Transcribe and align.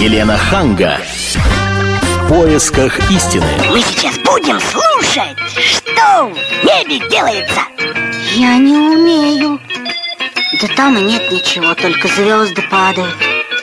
Елена 0.00 0.38
Ханга. 0.38 0.98
В 1.34 2.28
поисках 2.30 2.98
истины. 3.10 3.44
Мы 3.68 3.82
сейчас 3.82 4.16
будем 4.20 4.58
слушать, 4.58 5.36
что 5.54 6.24
в 6.24 6.64
небе 6.64 7.06
делается. 7.10 7.60
Я 8.34 8.56
не 8.56 8.78
умею. 8.78 9.60
Да 10.62 10.68
там 10.74 10.96
и 10.96 11.02
нет 11.02 11.30
ничего, 11.30 11.74
только 11.74 12.08
звезды 12.08 12.62
падают. 12.70 13.14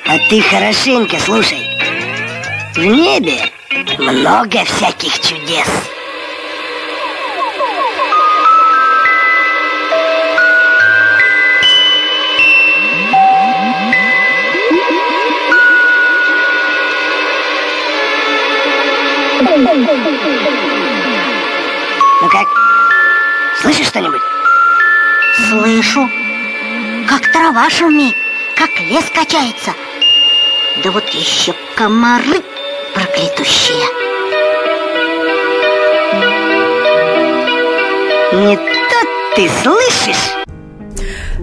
А 0.05 0.19
ты 0.29 0.39
хорошенько 0.43 1.17
слушай. 1.19 1.65
В 2.75 2.85
небе 2.85 3.39
много 3.97 4.63
всяких 4.63 5.19
чудес. 5.19 5.67
Ну 22.21 22.29
как? 22.29 22.47
Слышишь 23.59 23.87
что-нибудь? 23.87 24.21
Слышу, 25.49 26.07
как 27.07 27.31
трава 27.31 27.67
шумит, 27.69 28.15
как 28.55 28.69
лес 28.81 29.05
качается. 29.11 29.73
Да 30.83 30.91
вот 30.91 31.09
еще 31.09 31.55
комары 31.75 32.43
проклятущие. 32.93 33.87
Не 38.33 38.55
то 38.57 39.05
ты 39.35 39.49
слышишь? 39.63 40.36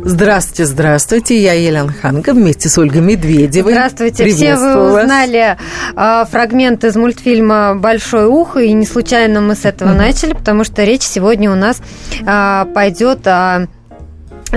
Здравствуйте, 0.07 0.67
здравствуйте, 0.67 1.43
я 1.43 1.55
Елена 1.55 1.91
Ханга 1.91 2.35
вместе 2.35 2.69
с 2.69 2.77
Ольгой 2.77 3.01
Медведевой. 3.01 3.73
Здравствуйте, 3.73 4.27
все 4.27 4.55
вы 4.55 4.91
узнали 4.91 5.57
э, 5.97 6.25
фрагмент 6.31 6.85
из 6.85 6.95
мультфильма 6.95 7.75
«Большое 7.75 8.27
ухо», 8.27 8.61
и 8.61 8.71
не 8.75 8.85
случайно 8.85 9.41
мы 9.41 9.55
с 9.55 9.65
этого 9.65 9.95
начали, 9.95 10.35
потому 10.35 10.63
что 10.65 10.85
речь 10.85 11.05
сегодня 11.05 11.51
у 11.51 11.55
нас 11.55 11.81
э, 12.21 12.67
пойдет 12.75 13.27
о 13.27 13.67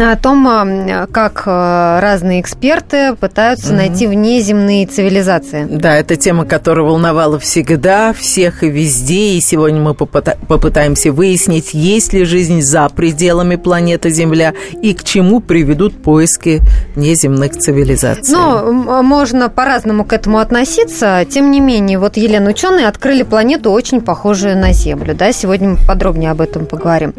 о 0.06 0.16
том, 0.16 0.46
как 1.12 1.44
э, 1.46 2.00
разные 2.02 2.42
эксперты 2.42 3.16
пытаются 3.16 3.74
найти 3.74 4.08
внеземные 4.08 4.86
цивилизации. 4.86 5.68
Да, 5.70 5.96
это 5.96 6.16
тема, 6.16 6.46
которая 6.46 6.86
волновала 6.86 7.40
всегда, 7.40 8.14
всех 8.14 8.64
и 8.64 8.70
везде. 8.70 9.34
И 9.38 9.42
сегодня 9.42 9.80
мы 9.82 9.92
попыта- 9.92 10.38
попытаемся 10.48 11.12
выяснить, 11.12 11.74
есть 11.74 12.14
ли 12.14 12.24
жизнь 12.26 12.62
за 12.62 12.88
пределами 12.90 13.56
планеты 13.56 14.10
Земля 14.10 14.54
и 14.82 14.94
к 14.94 15.04
чему 15.04 15.40
приведут 15.40 16.02
поиски 16.02 16.62
неземных 16.96 17.58
цивилизаций. 17.58 18.34
Ну, 18.36 18.58
м- 18.58 19.06
можно 19.06 19.50
по-разному 19.50 20.04
к 20.06 20.14
этому 20.14 20.40
относиться. 20.40 21.26
Тем 21.30 21.52
не 21.52 21.60
менее, 21.60 22.00
вот, 22.00 22.18
Елена, 22.18 22.50
ученые 22.50 22.88
открыли 22.88 23.24
планету, 23.24 23.72
очень 23.72 24.02
похожую 24.02 24.58
на 24.58 24.74
Землю. 24.74 25.16
Да? 25.16 25.32
Сегодня 25.32 25.70
мы 25.70 25.78
подробнее 25.88 26.32
об 26.32 26.42
этом 26.42 26.66
поговорим. 26.66 27.14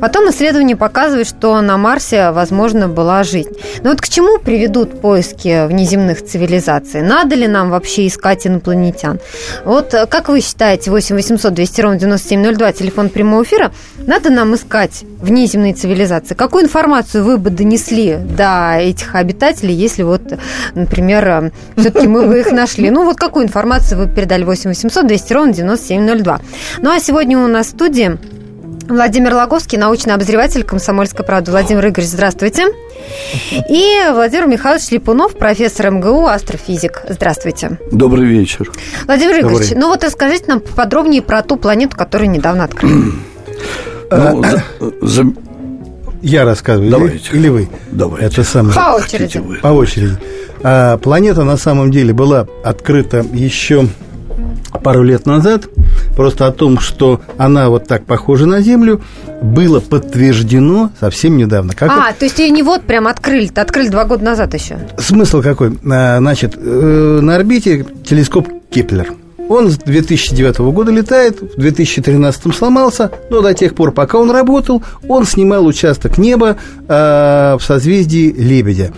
Потом 0.00 0.30
исследования 0.30 0.76
показывают, 0.76 1.28
что 1.28 1.60
на 1.60 1.76
Марсе, 1.76 2.19
возможно, 2.32 2.88
была 2.88 3.22
жизнь. 3.24 3.50
Но 3.82 3.90
вот 3.90 4.00
к 4.00 4.08
чему 4.08 4.38
приведут 4.38 5.00
поиски 5.00 5.66
внеземных 5.66 6.24
цивилизаций? 6.24 7.02
Надо 7.02 7.34
ли 7.34 7.48
нам 7.48 7.70
вообще 7.70 8.06
искать 8.06 8.46
инопланетян? 8.46 9.18
Вот 9.64 9.94
э, 9.94 10.06
как 10.06 10.28
вы 10.28 10.40
считаете, 10.40 10.90
8 10.90 11.16
800 11.16 11.54
200 11.54 11.80
ровно 11.80 11.98
9702, 11.98 12.72
телефон 12.72 13.08
прямого 13.08 13.42
эфира, 13.42 13.72
надо 14.06 14.30
нам 14.30 14.54
искать 14.54 15.02
внеземные 15.20 15.74
цивилизации? 15.74 16.34
Какую 16.34 16.64
информацию 16.64 17.24
вы 17.24 17.38
бы 17.38 17.50
донесли 17.50 18.16
до 18.16 18.76
этих 18.78 19.14
обитателей, 19.14 19.74
если 19.74 20.02
вот, 20.02 20.22
например, 20.74 21.52
все-таки 21.76 22.08
мы 22.08 22.26
бы 22.26 22.40
их 22.40 22.52
нашли? 22.52 22.90
Ну 22.90 23.04
вот 23.04 23.16
какую 23.16 23.46
информацию 23.46 23.98
вы 23.98 24.12
передали 24.12 24.44
8 24.44 24.70
800 24.70 25.06
200 25.06 25.32
ровно 25.32 25.52
9702? 25.52 26.40
Ну 26.82 26.90
а 26.90 27.00
сегодня 27.00 27.38
у 27.38 27.46
нас 27.46 27.68
в 27.68 27.70
студии 27.70 28.18
Владимир 28.90 29.34
Логовский, 29.34 29.78
научный 29.78 30.14
обозреватель 30.14 30.64
«Комсомольской 30.64 31.24
правды». 31.24 31.52
Владимир 31.52 31.86
Игоревич, 31.88 32.10
здравствуйте. 32.10 32.66
И 33.70 33.88
Владимир 34.12 34.46
Михайлович 34.48 34.90
Липунов, 34.90 35.36
профессор 35.38 35.90
МГУ, 35.92 36.26
астрофизик. 36.26 37.02
Здравствуйте. 37.08 37.78
Добрый 37.92 38.26
вечер. 38.26 38.68
Владимир 39.06 39.40
Игоревич, 39.40 39.68
Добрый. 39.68 39.80
ну 39.80 39.88
вот 39.90 40.02
расскажите 40.02 40.44
нам 40.48 40.58
подробнее 40.60 41.22
про 41.22 41.42
ту 41.42 41.56
планету, 41.56 41.96
которую 41.96 42.30
недавно 42.30 42.64
открыли. 42.64 43.12
Ну, 44.10 44.42
за- 44.42 44.62
за- 45.02 45.32
Я 46.20 46.44
рассказываю. 46.44 46.88
или- 46.88 46.92
Давайте. 46.96 47.30
Или, 47.36 47.48
вы? 47.48 47.68
Давайте. 47.92 48.26
Это 48.26 48.42
самое. 48.44 48.74
По 48.74 48.96
очереди. 48.96 49.40
По 49.62 49.68
очереди. 49.68 50.16
А, 50.64 50.98
планета 50.98 51.44
на 51.44 51.56
самом 51.56 51.92
деле 51.92 52.12
была 52.12 52.46
открыта 52.64 53.24
еще 53.32 53.86
пару 54.82 55.02
лет 55.02 55.26
назад. 55.26 55.64
Просто 56.16 56.46
о 56.46 56.52
том, 56.52 56.78
что 56.78 57.20
она 57.38 57.68
вот 57.68 57.86
так 57.86 58.04
похожа 58.04 58.46
на 58.46 58.60
Землю, 58.60 59.00
было 59.42 59.80
подтверждено 59.80 60.90
совсем 61.00 61.36
недавно. 61.36 61.74
Как 61.74 61.90
А, 61.90 62.12
то 62.12 62.24
есть 62.24 62.38
ее 62.38 62.50
не 62.50 62.62
вот 62.62 62.82
прям 62.82 63.06
открыли, 63.06 63.50
открыли 63.54 63.88
два 63.88 64.04
года 64.04 64.24
назад 64.24 64.54
еще. 64.54 64.78
Смысл 64.98 65.42
какой? 65.42 65.78
А, 65.90 66.18
Значит, 66.18 66.54
э, 66.56 67.18
на 67.22 67.36
орбите 67.36 67.86
телескоп 68.04 68.48
Кеплер. 68.70 69.14
Он 69.48 69.68
с 69.68 69.78
2009 69.78 70.58
года 70.72 70.92
летает, 70.92 71.40
в 71.40 71.58
2013 71.58 72.54
сломался, 72.54 73.10
но 73.30 73.40
до 73.40 73.52
тех 73.52 73.74
пор, 73.74 73.90
пока 73.90 74.16
он 74.18 74.30
работал, 74.30 74.80
он 75.08 75.24
снимал 75.24 75.66
участок 75.66 76.18
неба 76.18 76.56
э, 76.86 77.56
в 77.58 77.60
созвездии 77.60 78.30
Лебедя. 78.32 78.92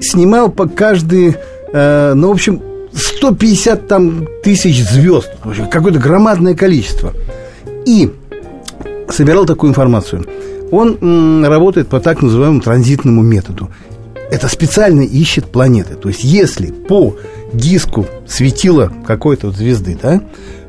Снимал 0.00 0.50
по 0.50 0.66
каждый, 0.66 1.36
э, 1.70 2.12
ну, 2.14 2.28
в 2.28 2.32
общем, 2.32 2.62
150 2.98 3.88
там 3.88 4.28
тысяч 4.42 4.82
звезд, 4.84 5.30
какое-то 5.70 5.98
громадное 5.98 6.54
количество. 6.54 7.14
И 7.86 8.12
собирал 9.08 9.46
такую 9.46 9.70
информацию. 9.70 10.26
Он 10.70 11.44
работает 11.44 11.88
по 11.88 12.00
так 12.00 12.20
называемому 12.22 12.60
транзитному 12.60 13.22
методу. 13.22 13.70
Это 14.30 14.48
специально 14.48 15.00
ищет 15.00 15.46
планеты. 15.46 15.94
То 15.94 16.08
есть, 16.08 16.22
если 16.22 16.66
по 16.66 17.16
диску 17.54 18.06
светила 18.26 18.92
какой-то 19.06 19.46
вот 19.46 19.56
звезды, 19.56 19.98
да, 20.00 20.22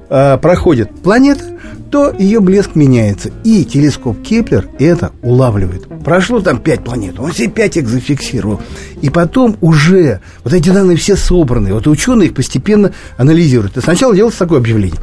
а, 0.09 0.38
проходит 0.38 0.91
планета, 1.01 1.44
то 1.91 2.13
ее 2.17 2.39
блеск 2.39 2.75
меняется. 2.75 3.31
И 3.44 3.66
телескоп 3.66 4.22
Кеплер 4.22 4.67
это 4.79 5.11
улавливает. 5.22 5.88
Прошло 6.03 6.39
там 6.39 6.59
пять 6.59 6.83
планет, 6.83 7.19
он 7.19 7.31
все 7.31 7.47
пять 7.47 7.77
их 7.77 7.88
зафиксировал. 7.88 8.61
И 9.01 9.09
потом 9.09 9.57
уже 9.61 10.22
вот 10.44 10.53
эти 10.53 10.69
данные 10.69 10.97
все 10.97 11.16
собраны. 11.16 11.73
Вот 11.73 11.88
ученые 11.88 12.29
их 12.29 12.35
постепенно 12.35 12.94
анализируют. 13.17 13.77
И 13.77 13.81
сначала 13.81 14.16
делается 14.16 14.39
такое 14.39 14.59
объявление 14.59 15.00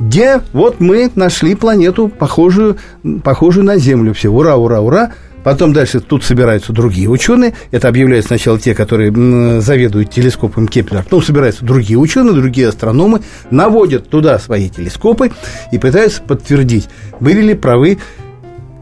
где 0.00 0.40
вот 0.52 0.78
мы 0.80 1.10
нашли 1.16 1.54
планету, 1.54 2.08
похожую, 2.08 2.76
похожую 3.24 3.64
на 3.64 3.78
Землю. 3.78 4.14
Все, 4.14 4.28
ура, 4.28 4.56
ура, 4.56 4.80
ура. 4.80 5.12
Потом 5.48 5.72
дальше 5.72 6.00
тут 6.00 6.24
собираются 6.24 6.74
другие 6.74 7.08
ученые. 7.08 7.54
Это 7.70 7.88
объявляют 7.88 8.26
сначала 8.26 8.58
те, 8.58 8.74
которые 8.74 9.10
заведуют 9.62 10.10
телескопом 10.10 10.68
Кеплер. 10.68 11.02
Потом 11.04 11.22
собираются 11.22 11.64
другие 11.64 11.98
ученые, 11.98 12.34
другие 12.34 12.68
астрономы, 12.68 13.22
наводят 13.50 14.10
туда 14.10 14.38
свои 14.38 14.68
телескопы 14.68 15.32
и 15.72 15.78
пытаются 15.78 16.20
подтвердить, 16.20 16.90
были 17.18 17.40
ли 17.40 17.54
правы 17.54 17.96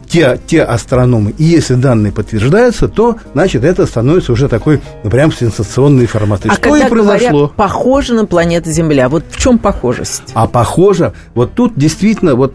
те, 0.09 0.41
те 0.45 0.65
астрономы. 0.65 1.35
И 1.39 1.45
если 1.45 1.75
данные 1.75 2.13
подтверждаются, 2.13 2.89
то, 2.89 3.15
значит, 3.33 3.63
это 3.63 3.87
становится 3.87 4.33
уже 4.33 4.49
такой, 4.49 4.81
ну, 5.05 5.11
прям 5.11 5.31
сенсационной 5.31 6.03
информацией. 6.03 6.51
а 6.51 6.55
Что 6.55 6.63
когда 6.63 6.87
и 6.87 6.91
произошло. 6.91 7.31
говорят, 7.31 7.53
похоже 7.55 8.15
на 8.15 8.27
планету 8.27 8.73
Земля, 8.73 9.09
вот 9.09 9.23
в 9.31 9.37
чем 9.37 9.61
похожесть? 9.61 10.33
А 10.35 10.49
похоже, 10.49 11.13
вот 11.35 11.55
тут 11.55 11.75
действительно, 11.77 12.35
вот, 12.35 12.55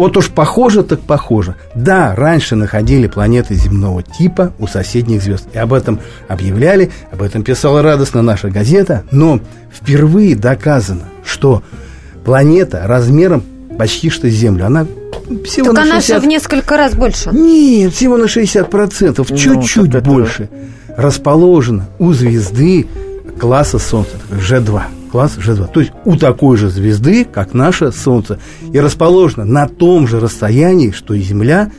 вот 0.00 0.16
уж 0.16 0.28
похоже, 0.30 0.82
так 0.82 1.00
похоже. 1.00 1.56
Да, 1.74 2.14
раньше 2.16 2.56
находили 2.56 3.06
планеты 3.06 3.54
земного 3.54 4.02
типа 4.02 4.52
у 4.58 4.66
соседних 4.66 5.22
звезд. 5.22 5.46
И 5.52 5.58
об 5.58 5.72
этом 5.72 6.00
объявляли, 6.28 6.90
об 7.12 7.22
этом 7.22 7.42
писала 7.42 7.82
радостно 7.82 8.22
наша 8.22 8.48
газета. 8.48 9.04
Но 9.10 9.40
впервые 9.72 10.36
доказано, 10.36 11.04
что 11.24 11.62
планета 12.24 12.82
размером 12.86 13.42
почти 13.78 14.10
что 14.10 14.28
с 14.28 14.32
Землю. 14.32 14.66
Она 14.66 14.86
всего 15.44 15.66
Так 15.66 15.74
на 15.74 15.82
она 15.82 15.94
60... 16.00 16.16
же 16.22 16.26
в 16.26 16.28
несколько 16.28 16.76
раз 16.76 16.94
больше. 16.94 17.30
Нет, 17.32 17.92
всего 17.94 18.16
на 18.16 18.24
60%, 18.24 19.26
Ну, 19.28 19.36
чуть-чуть 19.36 19.92
так 19.92 20.02
это- 20.02 20.10
больше. 20.10 20.48
Расположена 20.96 21.86
у 21.98 22.12
звезды 22.12 22.86
класса 23.38 23.78
Солнца, 23.78 24.16
G2. 24.30 24.82
Класс 25.10 25.36
G2. 25.36 25.70
То 25.72 25.80
есть 25.80 25.92
у 26.04 26.16
такой 26.16 26.56
же 26.56 26.68
звезды, 26.68 27.24
как 27.24 27.54
наше 27.54 27.92
Солнце. 27.92 28.38
И 28.72 28.78
расположена 28.78 29.44
на 29.44 29.68
том 29.68 30.06
же 30.06 30.20
расстоянии, 30.20 30.92
что 30.92 31.14
и 31.14 31.20
Земля 31.20 31.70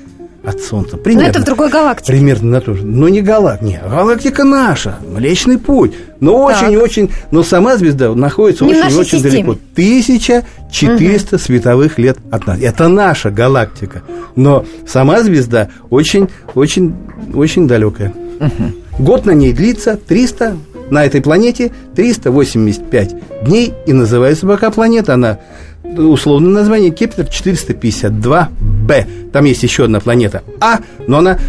от 0.43 0.59
Солнца. 0.59 0.97
Но 0.97 1.03
Примерно. 1.03 1.29
это 1.29 1.39
в 1.39 1.43
другой 1.43 1.69
галактике. 1.69 2.11
Примерно 2.13 2.51
на 2.51 2.61
то 2.61 2.73
же. 2.73 2.83
Но 2.85 3.09
не 3.09 3.21
галактика. 3.21 3.65
Нет, 3.65 3.83
галактика 3.87 4.43
наша. 4.43 4.97
Млечный 5.07 5.57
путь. 5.57 5.93
Но 6.19 6.43
очень-очень... 6.43 7.11
Но 7.31 7.43
сама 7.43 7.77
звезда 7.77 8.13
находится 8.13 8.65
очень-очень 8.65 9.21
далеко. 9.21 9.51
1400 9.51 11.37
световых 11.37 11.97
лет 11.99 12.17
от 12.31 12.47
нас. 12.47 12.59
Это 12.59 12.87
наша 12.87 13.29
галактика. 13.29 14.01
Но 14.35 14.65
сама 14.87 15.21
звезда 15.21 15.69
очень-очень-очень 15.89 17.67
далекая. 17.67 18.13
Год 18.97 19.25
на 19.25 19.31
ней 19.31 19.53
длится 19.53 19.95
300 19.95 20.57
на 20.91 21.05
этой 21.05 21.21
планете 21.21 21.71
385 21.95 23.43
дней, 23.43 23.73
и 23.87 23.93
называется 23.93 24.45
пока 24.45 24.69
планета 24.69 25.15
она 25.15 25.39
условное 25.83 26.51
название 26.51 26.91
Кеплер 26.91 27.25
452b. 27.25 29.31
Там 29.31 29.45
есть 29.45 29.63
еще 29.63 29.85
одна 29.85 29.99
планета 29.99 30.43
А, 30.59 30.79
но 31.07 31.19
она 31.19 31.39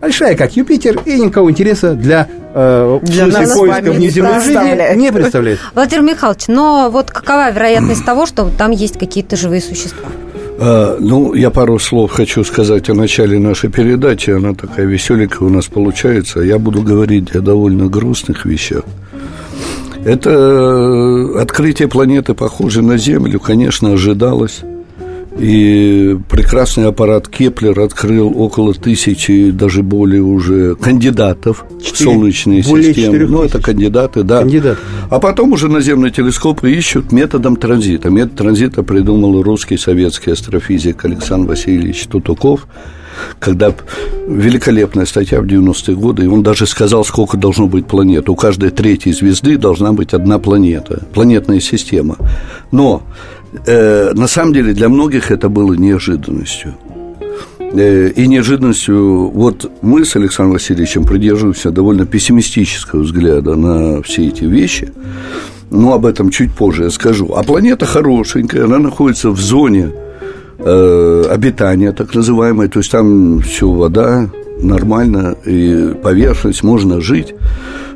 большая, 0.00 0.36
как 0.36 0.56
Юпитер, 0.56 1.00
и 1.04 1.18
никакого 1.18 1.50
интереса 1.50 1.94
для, 1.94 2.28
э, 2.54 3.00
Для 3.02 3.26
нас 3.26 3.56
поиска 3.56 3.90
внеземной 3.90 4.34
не 4.34 4.40
жизни 4.40 4.96
не 4.96 5.12
представляет. 5.12 5.58
Владимир 5.74 6.02
Михайлович, 6.02 6.44
но 6.48 6.90
вот 6.90 7.10
какова 7.10 7.50
вероятность 7.50 8.04
того, 8.04 8.26
что 8.26 8.50
там 8.56 8.70
есть 8.70 8.98
какие-то 8.98 9.36
живые 9.36 9.62
существа? 9.62 10.08
А, 10.58 10.96
ну, 11.00 11.34
я 11.34 11.50
пару 11.50 11.78
слов 11.78 12.12
хочу 12.12 12.44
сказать 12.44 12.88
о 12.88 12.94
начале 12.94 13.38
нашей 13.38 13.70
передачи. 13.70 14.30
Она 14.30 14.54
такая 14.54 14.86
веселенькая 14.86 15.48
у 15.48 15.50
нас 15.50 15.66
получается. 15.66 16.40
Я 16.40 16.58
буду 16.58 16.82
говорить 16.82 17.34
о 17.34 17.40
довольно 17.40 17.88
грустных 17.88 18.44
вещах. 18.44 18.84
Это 20.04 20.30
э, 20.30 21.40
открытие 21.40 21.88
планеты, 21.88 22.34
похожей 22.34 22.82
на 22.82 22.98
Землю, 22.98 23.40
конечно, 23.40 23.92
ожидалось. 23.92 24.60
И 25.38 26.16
прекрасный 26.30 26.86
аппарат 26.86 27.26
Кеплер 27.28 27.78
открыл 27.80 28.32
около 28.40 28.72
тысячи, 28.72 29.50
даже 29.50 29.82
более 29.82 30.22
уже 30.22 30.76
кандидатов 30.76 31.64
в 31.70 31.82
Четыре- 31.82 32.04
солнечные 32.12 32.62
более 32.62 32.94
системы. 32.94 33.26
Ну, 33.26 33.42
это 33.42 33.60
кандидаты, 33.60 34.22
да. 34.22 34.40
Кандидаты. 34.40 34.78
А 35.10 35.18
потом 35.18 35.52
уже 35.52 35.68
наземные 35.68 36.12
телескопы 36.12 36.70
ищут 36.72 37.10
методом 37.10 37.56
транзита. 37.56 38.10
Метод 38.10 38.36
транзита 38.36 38.82
придумал 38.84 39.42
русский 39.42 39.76
советский 39.76 40.30
астрофизик 40.30 41.04
Александр 41.04 41.48
Васильевич 41.50 42.06
Тутуков, 42.06 42.68
когда 43.40 43.74
великолепная 44.28 45.04
статья 45.04 45.40
в 45.40 45.46
90-е 45.46 45.96
годы, 45.96 46.24
и 46.24 46.28
он 46.28 46.44
даже 46.44 46.66
сказал, 46.66 47.04
сколько 47.04 47.36
должно 47.36 47.66
быть 47.66 47.86
планет. 47.86 48.28
У 48.28 48.36
каждой 48.36 48.70
третьей 48.70 49.12
звезды 49.12 49.56
должна 49.56 49.92
быть 49.92 50.14
одна 50.14 50.38
планета, 50.38 51.02
планетная 51.12 51.58
система. 51.60 52.16
Но 52.70 53.02
э, 53.66 54.12
на 54.14 54.26
самом 54.26 54.52
деле 54.52 54.72
для 54.74 54.88
многих 54.88 55.30
это 55.30 55.48
было 55.48 55.74
неожиданностью. 55.74 56.74
Э, 57.76 58.10
И 58.16 58.26
неожиданностью, 58.28 59.30
вот 59.30 59.70
мы 59.82 60.04
с 60.04 60.16
Александром 60.16 60.52
Васильевичем 60.52 61.04
придерживаемся 61.04 61.70
довольно 61.70 62.06
пессимистического 62.06 63.02
взгляда 63.02 63.56
на 63.56 64.02
все 64.02 64.28
эти 64.28 64.44
вещи. 64.44 64.92
Но 65.70 65.92
об 65.92 66.06
этом 66.06 66.30
чуть 66.30 66.52
позже 66.52 66.84
я 66.84 66.90
скажу. 66.90 67.32
А 67.34 67.42
планета 67.42 67.86
хорошенькая, 67.86 68.64
она 68.64 68.78
находится 68.78 69.30
в 69.30 69.40
зоне 69.40 69.90
э, 70.58 71.24
обитания, 71.30 71.92
так 71.92 72.14
называемой. 72.14 72.68
То 72.68 72.78
есть 72.78 72.92
там 72.92 73.40
все 73.40 73.68
вода, 73.68 74.28
нормально, 74.62 75.34
и 75.44 75.94
поверхность, 76.02 76.62
можно 76.62 77.00
жить. 77.00 77.34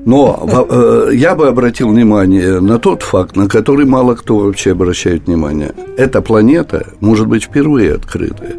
Но 0.05 0.39
во- 0.43 0.67
э, 0.69 1.11
я 1.15 1.35
бы 1.35 1.49
обратил 1.49 1.89
внимание 1.89 2.61
на 2.61 2.79
тот 2.79 3.03
факт, 3.03 3.37
на 3.37 3.49
который 3.49 3.85
мало 3.87 4.15
кто 4.15 4.39
вообще 4.39 4.73
обращает 4.73 5.27
внимание. 5.27 5.73
Эта 5.97 6.23
планета 6.23 6.87
может 7.00 7.27
быть 7.27 7.45
впервые 7.45 7.95
открытая. 7.95 8.56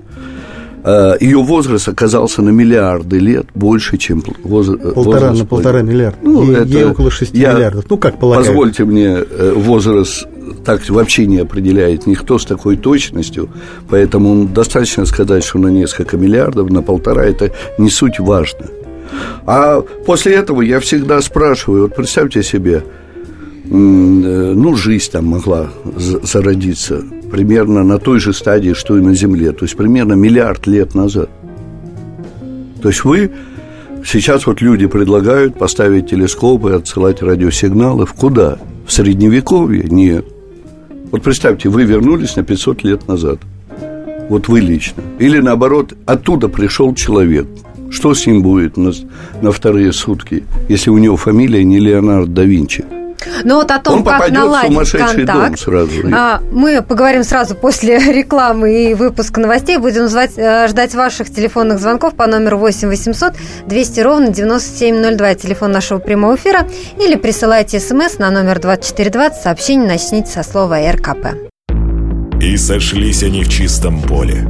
Э, 0.83 1.15
Ее 1.19 1.39
возраст 1.43 1.87
оказался 1.89 2.41
на 2.41 2.49
миллиарды 2.49 3.19
лет 3.19 3.47
больше, 3.55 3.97
чем 3.97 4.23
воз- 4.43 4.69
э, 4.69 4.91
Полтора 4.93 5.19
возраст 5.29 5.39
на 5.39 5.45
полтора 5.45 5.81
миллиарда. 5.81 6.17
Ну, 6.23 6.43
Ей- 6.43 6.55
это 6.55 6.63
ей 6.67 6.83
около 6.85 7.11
6 7.11 7.33
я- 7.35 7.53
миллиардов. 7.53 7.85
Ну, 7.89 7.97
как 7.97 8.19
полагают. 8.19 8.47
Позвольте 8.47 8.85
мне, 8.85 9.17
э, 9.29 9.53
возраст 9.55 10.25
так 10.65 10.87
вообще 10.89 11.25
не 11.25 11.39
определяет 11.39 12.07
никто 12.07 12.37
с 12.37 12.45
такой 12.45 12.75
точностью, 12.77 13.49
поэтому 13.89 14.45
достаточно 14.45 15.05
сказать, 15.05 15.43
что 15.43 15.57
на 15.59 15.67
несколько 15.67 16.17
миллиардов, 16.17 16.69
на 16.69 16.81
полтора, 16.81 17.25
это 17.25 17.51
не 17.77 17.89
суть 17.89 18.19
важно. 18.19 18.65
А 19.45 19.81
после 20.05 20.33
этого 20.35 20.61
я 20.61 20.79
всегда 20.79 21.21
спрашиваю, 21.21 21.83
вот 21.83 21.95
представьте 21.95 22.43
себе, 22.43 22.83
э, 22.83 23.67
ну, 23.69 24.75
жизнь 24.75 25.11
там 25.11 25.25
могла 25.25 25.67
за- 25.95 26.19
зародиться 26.25 27.03
примерно 27.31 27.83
на 27.83 27.97
той 27.99 28.19
же 28.19 28.33
стадии, 28.33 28.73
что 28.73 28.97
и 28.97 29.01
на 29.01 29.13
Земле, 29.13 29.51
то 29.51 29.65
есть 29.65 29.75
примерно 29.75 30.13
миллиард 30.13 30.67
лет 30.67 30.95
назад. 30.95 31.29
То 32.81 32.89
есть 32.89 33.03
вы 33.03 33.31
сейчас 34.05 34.47
вот 34.47 34.61
люди 34.61 34.87
предлагают 34.87 35.57
поставить 35.57 36.09
телескопы, 36.09 36.71
отсылать 36.71 37.21
радиосигналы 37.21 38.05
в 38.05 38.13
куда? 38.13 38.57
В 38.87 38.91
средневековье? 38.93 39.83
Нет. 39.89 40.25
Вот 41.11 41.21
представьте, 41.21 41.69
вы 41.69 41.83
вернулись 41.83 42.35
на 42.35 42.43
500 42.43 42.83
лет 42.83 43.07
назад. 43.07 43.39
Вот 44.29 44.47
вы 44.47 44.59
лично. 44.59 45.03
Или 45.19 45.39
наоборот, 45.39 45.93
оттуда 46.05 46.47
пришел 46.49 46.93
человек. 46.95 47.47
Что 47.91 48.13
с 48.13 48.25
ним 48.25 48.41
будет 48.41 48.77
на, 48.77 48.91
на 49.41 49.51
вторые 49.51 49.91
сутки, 49.93 50.43
если 50.67 50.89
у 50.89 50.97
него 50.97 51.17
фамилия 51.17 51.63
не 51.63 51.79
Леонардо 51.79 52.31
да 52.31 52.43
Винчи? 52.43 52.85
Но 53.43 53.55
вот 53.55 53.71
о 53.71 53.79
том, 53.79 53.99
Он 53.99 54.03
как 54.03 54.13
попадет 54.13 54.37
в 54.37 54.39
наладить 54.39 54.71
сумасшедший 54.71 55.25
дом 55.25 55.35
контакт, 55.35 55.59
сразу. 55.59 55.91
а, 56.13 56.41
мы 56.51 56.81
поговорим 56.81 57.23
сразу 57.23 57.55
после 57.55 57.97
рекламы 58.13 58.91
и 58.91 58.93
выпуска 58.93 59.39
новостей. 59.39 59.77
Будем 59.77 60.07
звать, 60.07 60.31
э, 60.37 60.67
ждать 60.67 60.95
ваших 60.95 61.29
телефонных 61.29 61.79
звонков 61.79 62.15
по 62.15 62.27
номеру 62.27 62.57
8 62.57 62.87
800 62.87 63.33
200 63.67 63.99
ровно 64.01 64.29
9702, 64.29 65.35
телефон 65.35 65.71
нашего 65.71 65.99
прямого 65.99 66.35
эфира, 66.35 66.67
или 66.97 67.15
присылайте 67.15 67.79
смс 67.79 68.19
на 68.19 68.31
номер 68.31 68.59
2420, 68.59 69.41
сообщение 69.41 69.87
начните 69.87 70.29
со 70.29 70.43
слова 70.43 70.79
РКП. 70.91 71.35
И 72.41 72.55
сошлись 72.55 73.23
они 73.23 73.43
в 73.43 73.49
чистом 73.49 74.01
поле. 74.01 74.47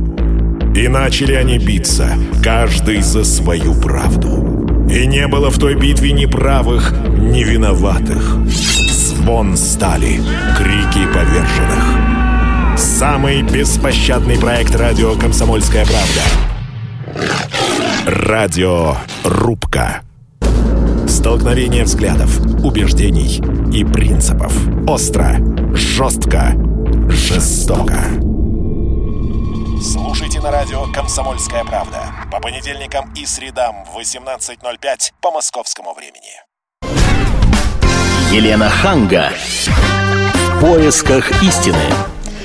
И 0.75 0.87
начали 0.87 1.33
они 1.33 1.57
биться, 1.57 2.11
каждый 2.43 3.01
за 3.01 3.23
свою 3.23 3.73
правду. 3.73 4.87
И 4.89 5.05
не 5.05 5.27
было 5.27 5.49
в 5.49 5.57
той 5.57 5.75
битве 5.75 6.11
ни 6.11 6.25
правых, 6.25 6.93
ни 7.17 7.43
виноватых. 7.43 8.37
Звон 8.47 9.57
стали, 9.57 10.21
крики 10.57 11.05
поверженных. 11.13 12.77
Самый 12.77 13.41
беспощадный 13.41 14.39
проект 14.39 14.75
радио 14.75 15.15
«Комсомольская 15.15 15.85
правда». 15.85 16.21
Радио 18.05 18.95
«Рубка». 19.25 20.01
Столкновение 21.07 21.83
взглядов, 21.83 22.39
убеждений 22.63 23.41
и 23.73 23.83
принципов. 23.83 24.53
Остро, 24.87 25.37
жестко, 25.73 26.53
жестоко. 27.09 27.99
Слушайте 30.39 30.57
на 30.57 30.63
радио 30.63 30.93
«Комсомольская 30.93 31.65
правда» 31.65 32.13
по 32.31 32.39
понедельникам 32.39 33.13
и 33.13 33.25
средам 33.25 33.83
в 33.83 33.97
18.05 33.99 35.11
по 35.21 35.31
московскому 35.31 35.93
времени. 35.93 36.31
Елена 38.31 38.69
Ханга. 38.69 39.31
В 39.33 40.61
поисках 40.61 41.43
истины. 41.43 41.83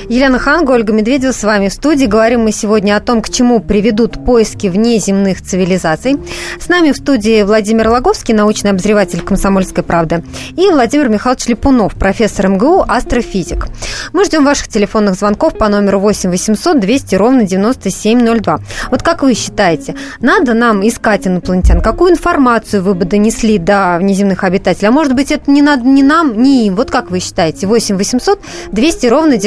Елена 0.09 0.39
Ханга, 0.39 0.73
Ольга 0.73 0.93
Медведева 0.93 1.33
с 1.33 1.43
вами 1.43 1.69
в 1.69 1.73
студии. 1.73 2.05
Говорим 2.05 2.43
мы 2.43 2.53
сегодня 2.53 2.97
о 2.97 3.01
том, 3.01 3.23
к 3.23 3.31
чему 3.31 3.61
приведут 3.61 4.23
поиски 4.25 4.67
внеземных 4.67 5.41
цивилизаций. 5.41 6.19
С 6.61 6.69
нами 6.69 6.93
в 6.93 6.97
студии 6.97 7.43
Владимир 7.43 7.89
Логовский, 7.89 8.35
научный 8.35 8.73
обозреватель 8.73 9.23
«Комсомольской 9.23 9.83
правды», 9.83 10.23
и 10.57 10.69
Владимир 10.69 11.09
Михайлович 11.09 11.47
Липунов, 11.47 11.95
профессор 11.95 12.49
МГУ, 12.49 12.85
астрофизик. 12.87 13.67
Мы 14.13 14.25
ждем 14.27 14.45
ваших 14.45 14.69
телефонных 14.69 15.15
звонков 15.15 15.57
по 15.57 15.69
номеру 15.69 16.01
8 16.01 16.31
800 16.31 16.81
200 16.81 17.15
ровно 17.15 17.45
9702. 17.45 18.59
Вот 18.91 19.03
как 19.03 19.23
вы 19.23 19.33
считаете, 19.35 19.95
надо 20.21 20.53
нам 20.53 20.87
искать 20.87 21.27
инопланетян? 21.27 21.81
Какую 21.81 22.13
информацию 22.13 22.83
вы 22.83 22.95
бы 22.95 23.07
донесли 23.07 23.57
до 23.57 23.97
внеземных 23.99 24.45
обитателей? 24.45 24.89
А 24.89 24.93
может 24.93 25.15
быть, 25.15 25.33
это 25.33 25.51
не 25.51 25.63
надо 25.63 25.85
ни 25.85 26.03
нам, 26.03 26.43
ни 26.43 26.67
им? 26.67 26.77
Вот 26.77 26.91
как 26.91 27.11
вы 27.11 27.21
считаете? 27.21 27.67
8 27.67 27.97
800 27.97 28.41
200 28.73 29.07
ровно 29.07 29.39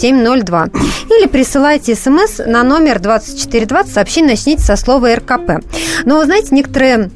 9702. 0.00 0.68
Или 1.10 1.26
присылайте 1.26 1.94
смс 1.94 2.38
на 2.44 2.62
номер 2.62 2.98
2420, 3.00 3.92
сообщение 3.92 4.32
начните 4.32 4.62
со 4.62 4.76
слова 4.76 5.14
РКП. 5.14 5.64
Но 6.04 6.18
вы 6.18 6.24
знаете, 6.24 6.48
некоторые 6.52 7.10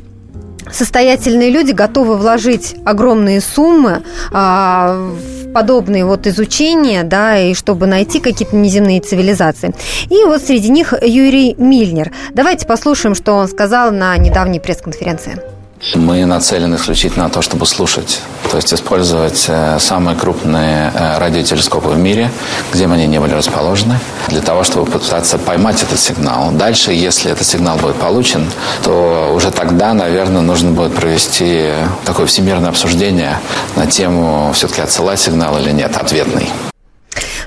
состоятельные 0.70 1.50
люди 1.50 1.72
готовы 1.72 2.16
вложить 2.16 2.74
огромные 2.84 3.40
суммы 3.40 4.02
а, 4.32 4.96
в 4.96 5.52
подобные 5.52 6.04
вот 6.04 6.26
изучения, 6.26 7.04
да, 7.04 7.38
и 7.38 7.54
чтобы 7.54 7.86
найти 7.86 8.20
какие-то 8.20 8.56
неземные 8.56 9.00
цивилизации. 9.00 9.74
И 10.10 10.24
вот 10.24 10.42
среди 10.42 10.70
них 10.70 10.92
Юрий 11.00 11.54
Мильнер. 11.56 12.12
Давайте 12.32 12.66
послушаем, 12.66 13.14
что 13.14 13.34
он 13.34 13.48
сказал 13.48 13.92
на 13.92 14.16
недавней 14.16 14.60
пресс-конференции. 14.60 15.53
Мы 15.94 16.24
нацелены 16.24 16.76
исключительно 16.76 17.24
на 17.24 17.30
то, 17.30 17.42
чтобы 17.42 17.66
слушать, 17.66 18.20
то 18.50 18.56
есть 18.56 18.72
использовать 18.72 19.44
э, 19.48 19.78
самые 19.78 20.16
крупные 20.16 20.90
э, 20.94 21.18
радиотелескопы 21.18 21.88
в 21.88 21.98
мире, 21.98 22.30
где 22.72 22.86
бы 22.86 22.94
они 22.94 23.06
не 23.06 23.20
были 23.20 23.34
расположены, 23.34 23.98
для 24.28 24.40
того, 24.40 24.64
чтобы 24.64 24.90
попытаться 24.90 25.38
поймать 25.38 25.82
этот 25.82 26.00
сигнал. 26.00 26.50
Дальше, 26.52 26.92
если 26.92 27.30
этот 27.30 27.46
сигнал 27.46 27.76
будет 27.76 27.96
получен, 27.96 28.50
то 28.82 29.32
уже 29.34 29.50
тогда, 29.50 29.92
наверное, 29.92 30.42
нужно 30.42 30.70
будет 30.70 30.94
провести 30.94 31.70
такое 32.04 32.26
всемирное 32.26 32.70
обсуждение 32.70 33.38
на 33.76 33.86
тему, 33.86 34.52
все-таки 34.54 34.80
отсылать 34.80 35.20
сигнал 35.20 35.58
или 35.58 35.70
нет, 35.70 35.96
ответный. 35.96 36.48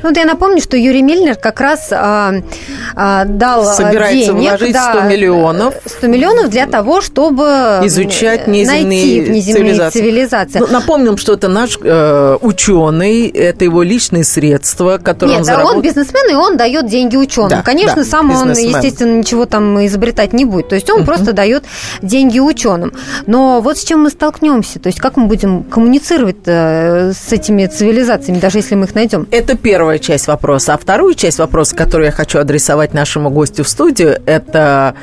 Ну, 0.04 0.10
вот 0.10 0.18
я 0.18 0.26
напомню, 0.26 0.62
что 0.62 0.78
Юрий 0.78 1.02
Мильнер 1.02 1.36
как 1.36 1.60
раз 1.60 1.90
а, 1.92 2.34
а, 2.96 3.26
дал 3.26 3.62
а, 3.62 3.74
Собирается 3.74 4.34
денег, 4.34 4.50
вложить 4.50 4.74
да, 4.74 4.94
100 4.94 5.02
миллионов. 5.04 5.74
100 5.86 6.08
миллионов 6.08 6.50
для 6.50 6.68
того, 6.68 7.02
чтобы 7.02 7.82
Изучать 7.84 8.48
э, 8.48 8.52
неземные 8.52 8.84
найти 8.84 9.22
внеземные 9.22 9.64
цивилизации. 9.74 10.00
цивилизации. 10.00 10.60
Ну, 10.60 10.68
напомним, 10.68 11.18
что 11.18 11.34
это 11.34 11.48
наш 11.48 11.78
э, 11.82 12.38
ученый, 12.42 13.28
это 13.28 13.64
его 13.66 13.84
личные 13.84 14.24
средства, 14.24 14.98
которые 14.98 15.38
Нет, 15.38 15.42
он 15.42 15.48
да, 15.48 15.54
заработал. 15.54 15.78
он 15.78 15.82
бизнесмен, 15.84 16.32
и 16.32 16.36
он 16.36 16.58
дает 16.58 16.88
деньги 16.88 17.16
ученым. 17.16 17.50
Да, 17.50 17.64
Конечно, 17.64 18.04
да, 18.04 18.04
сам 18.04 18.32
он, 18.32 18.50
бизнесмен. 18.50 18.76
естественно, 18.76 19.18
ничего 19.18 19.46
там 19.46 19.86
изобретать 19.86 20.34
не 20.34 20.46
будет. 20.46 20.70
То 20.70 20.76
есть 20.76 20.90
он 20.90 21.06
просто 21.06 21.34
дает 21.34 21.64
деньги 22.02 22.40
ученым. 22.40 22.94
Но 23.26 23.62
вот 23.62 23.78
с 23.78 23.84
чем 23.84 24.04
мы 24.04 24.10
столкнемся. 24.10 24.80
То 24.80 24.88
есть 24.88 25.00
как 25.00 25.18
мы 25.18 25.28
будем 25.28 25.64
коммуницировать 25.64 26.38
э, 26.46 27.12
с 27.14 27.32
этими 27.32 27.66
цивилизациями, 27.66 28.40
даже 28.40 28.60
если 28.60 28.76
мы 28.76 28.86
их 28.86 28.96
найдем? 28.96 29.28
Это 29.32 29.58
первая 29.88 30.00
часть 30.00 30.28
вопроса. 30.28 30.74
А 30.74 30.78
вторую 30.78 31.14
часть 31.14 31.40
вопроса, 31.40 31.74
которую 31.74 32.08
я 32.08 32.12
хочу 32.12 32.40
адресовать 32.40 32.94
нашему 32.94 33.30
гостю 33.30 33.64
в 33.64 33.70
студию, 33.70 34.20
это 34.26 34.96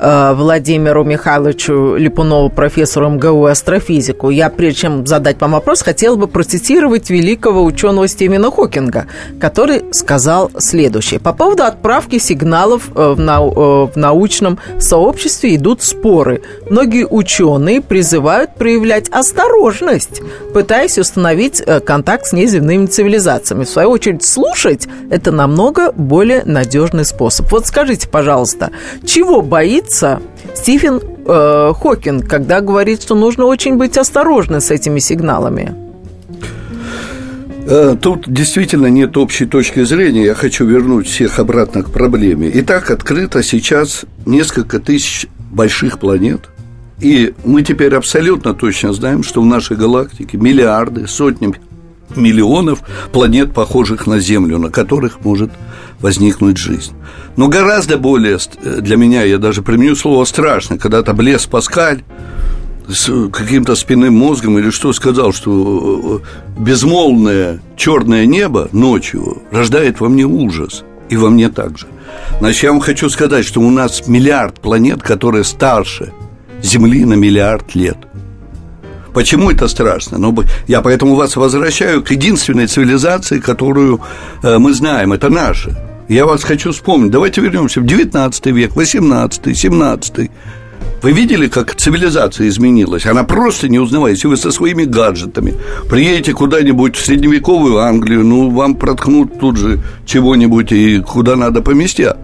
э, 0.00 0.32
Владимиру 0.34 1.04
Михайловичу 1.04 1.96
Липунову, 1.96 2.48
профессору 2.48 3.10
МГУ 3.10 3.44
астрофизику. 3.44 4.30
Я, 4.30 4.48
прежде 4.48 4.80
чем 4.80 5.06
задать 5.06 5.38
вам 5.42 5.52
вопрос, 5.52 5.82
хотела 5.82 6.16
бы 6.16 6.26
процитировать 6.26 7.10
великого 7.10 7.62
ученого 7.64 8.08
Стивена 8.08 8.50
Хокинга, 8.50 9.08
который 9.38 9.84
сказал 9.92 10.50
следующее. 10.56 11.20
По 11.20 11.34
поводу 11.34 11.64
отправки 11.64 12.18
сигналов 12.18 12.88
э, 12.94 13.12
в, 13.12 13.20
нау- 13.20 13.52
э, 13.88 13.92
в 13.92 13.96
научном 13.96 14.58
сообществе 14.78 15.56
идут 15.56 15.82
споры. 15.82 16.40
Многие 16.70 17.06
ученые 17.06 17.82
призывают 17.82 18.54
проявлять 18.54 19.10
осторожность, 19.10 20.22
пытаясь 20.54 20.96
установить 20.96 21.60
э, 21.60 21.80
контакт 21.80 22.24
с 22.24 22.32
неземными 22.32 22.86
цивилизациями. 22.86 23.64
В 23.64 23.68
свою 23.68 23.90
очередь, 23.90 24.29
слушать– 24.30 24.88
это 25.10 25.32
намного 25.32 25.92
более 25.92 26.44
надежный 26.44 27.04
способ. 27.04 27.50
Вот 27.50 27.66
скажите, 27.66 28.08
пожалуйста, 28.08 28.70
чего 29.04 29.42
боится 29.42 30.20
Стивен 30.54 31.00
э, 31.26 31.72
Хокинг, 31.74 32.28
когда 32.28 32.60
говорит, 32.60 33.02
что 33.02 33.14
нужно 33.14 33.44
очень 33.46 33.76
быть 33.76 33.98
осторожны 33.98 34.60
с 34.60 34.70
этими 34.70 34.98
сигналами? 34.98 35.74
Э, 37.66 37.96
Тут 38.00 38.24
действительно 38.26 38.86
нет 38.86 39.16
общей 39.16 39.46
точки 39.46 39.84
зрения. 39.84 40.24
Я 40.24 40.34
хочу 40.34 40.64
вернуть 40.64 41.06
всех 41.08 41.38
обратно 41.38 41.82
к 41.82 41.90
проблеме. 41.90 42.50
Итак, 42.54 42.90
открыто 42.90 43.42
сейчас 43.42 44.04
несколько 44.26 44.80
тысяч 44.80 45.26
больших 45.50 45.98
планет. 45.98 46.48
И 47.00 47.32
мы 47.44 47.62
теперь 47.62 47.94
абсолютно 47.94 48.54
точно 48.54 48.92
знаем, 48.92 49.22
что 49.22 49.40
в 49.40 49.46
нашей 49.46 49.76
галактике 49.76 50.36
миллиарды, 50.36 51.06
сотни 51.06 51.54
миллионов 52.16 52.80
планет, 53.12 53.52
похожих 53.52 54.06
на 54.06 54.18
Землю, 54.20 54.58
на 54.58 54.70
которых 54.70 55.24
может 55.24 55.50
возникнуть 56.00 56.56
жизнь. 56.56 56.92
Но 57.36 57.48
гораздо 57.48 57.98
более 57.98 58.38
ст- 58.38 58.58
для 58.62 58.96
меня, 58.96 59.22
я 59.22 59.38
даже 59.38 59.62
применю 59.62 59.94
слово 59.96 60.24
страшно, 60.24 60.78
когда 60.78 61.02
там 61.02 61.16
Блес 61.16 61.46
Паскаль 61.46 62.02
с 62.88 63.28
каким-то 63.30 63.76
спинным 63.76 64.14
мозгом 64.14 64.58
или 64.58 64.70
что 64.70 64.92
сказал, 64.92 65.32
что 65.32 66.22
э, 66.24 66.60
безмолвное 66.60 67.60
черное 67.76 68.26
небо 68.26 68.68
ночью 68.72 69.42
рождает 69.52 70.00
во 70.00 70.08
мне 70.08 70.24
ужас, 70.24 70.82
и 71.08 71.16
во 71.16 71.28
мне 71.30 71.50
также. 71.50 71.86
Значит, 72.40 72.62
я 72.64 72.70
вам 72.72 72.80
хочу 72.80 73.08
сказать, 73.10 73.44
что 73.44 73.60
у 73.60 73.70
нас 73.70 74.06
миллиард 74.08 74.60
планет, 74.60 75.02
которые 75.02 75.44
старше 75.44 76.12
Земли 76.62 77.04
на 77.04 77.14
миллиард 77.14 77.74
лет. 77.74 77.96
Почему 79.14 79.50
это 79.50 79.68
страшно? 79.68 80.18
Ну, 80.18 80.36
я 80.66 80.80
поэтому 80.80 81.14
вас 81.14 81.36
возвращаю 81.36 82.02
к 82.02 82.10
единственной 82.10 82.66
цивилизации, 82.66 83.40
которую 83.40 84.00
э, 84.42 84.58
мы 84.58 84.72
знаем, 84.72 85.12
это 85.12 85.28
наша. 85.28 85.70
Я 86.08 86.26
вас 86.26 86.44
хочу 86.44 86.72
вспомнить. 86.72 87.10
Давайте 87.10 87.40
вернемся 87.40 87.80
в 87.80 87.86
19 87.86 88.46
век, 88.46 88.76
18, 88.76 89.56
17. 89.56 90.30
Вы 91.02 91.12
видели, 91.12 91.48
как 91.48 91.74
цивилизация 91.74 92.48
изменилась? 92.48 93.06
Она 93.06 93.24
просто 93.24 93.68
не 93.68 93.78
узнавает. 93.78 94.16
Если 94.16 94.28
вы 94.28 94.36
со 94.36 94.50
своими 94.50 94.84
гаджетами 94.84 95.54
приедете 95.88 96.32
куда-нибудь 96.32 96.96
в 96.96 97.04
средневековую 97.04 97.78
Англию, 97.78 98.24
ну, 98.24 98.50
вам 98.50 98.74
проткнут 98.74 99.38
тут 99.38 99.56
же 99.56 99.80
чего-нибудь 100.04 100.72
и 100.72 101.00
куда 101.00 101.36
надо 101.36 101.62
поместят. 101.62 102.18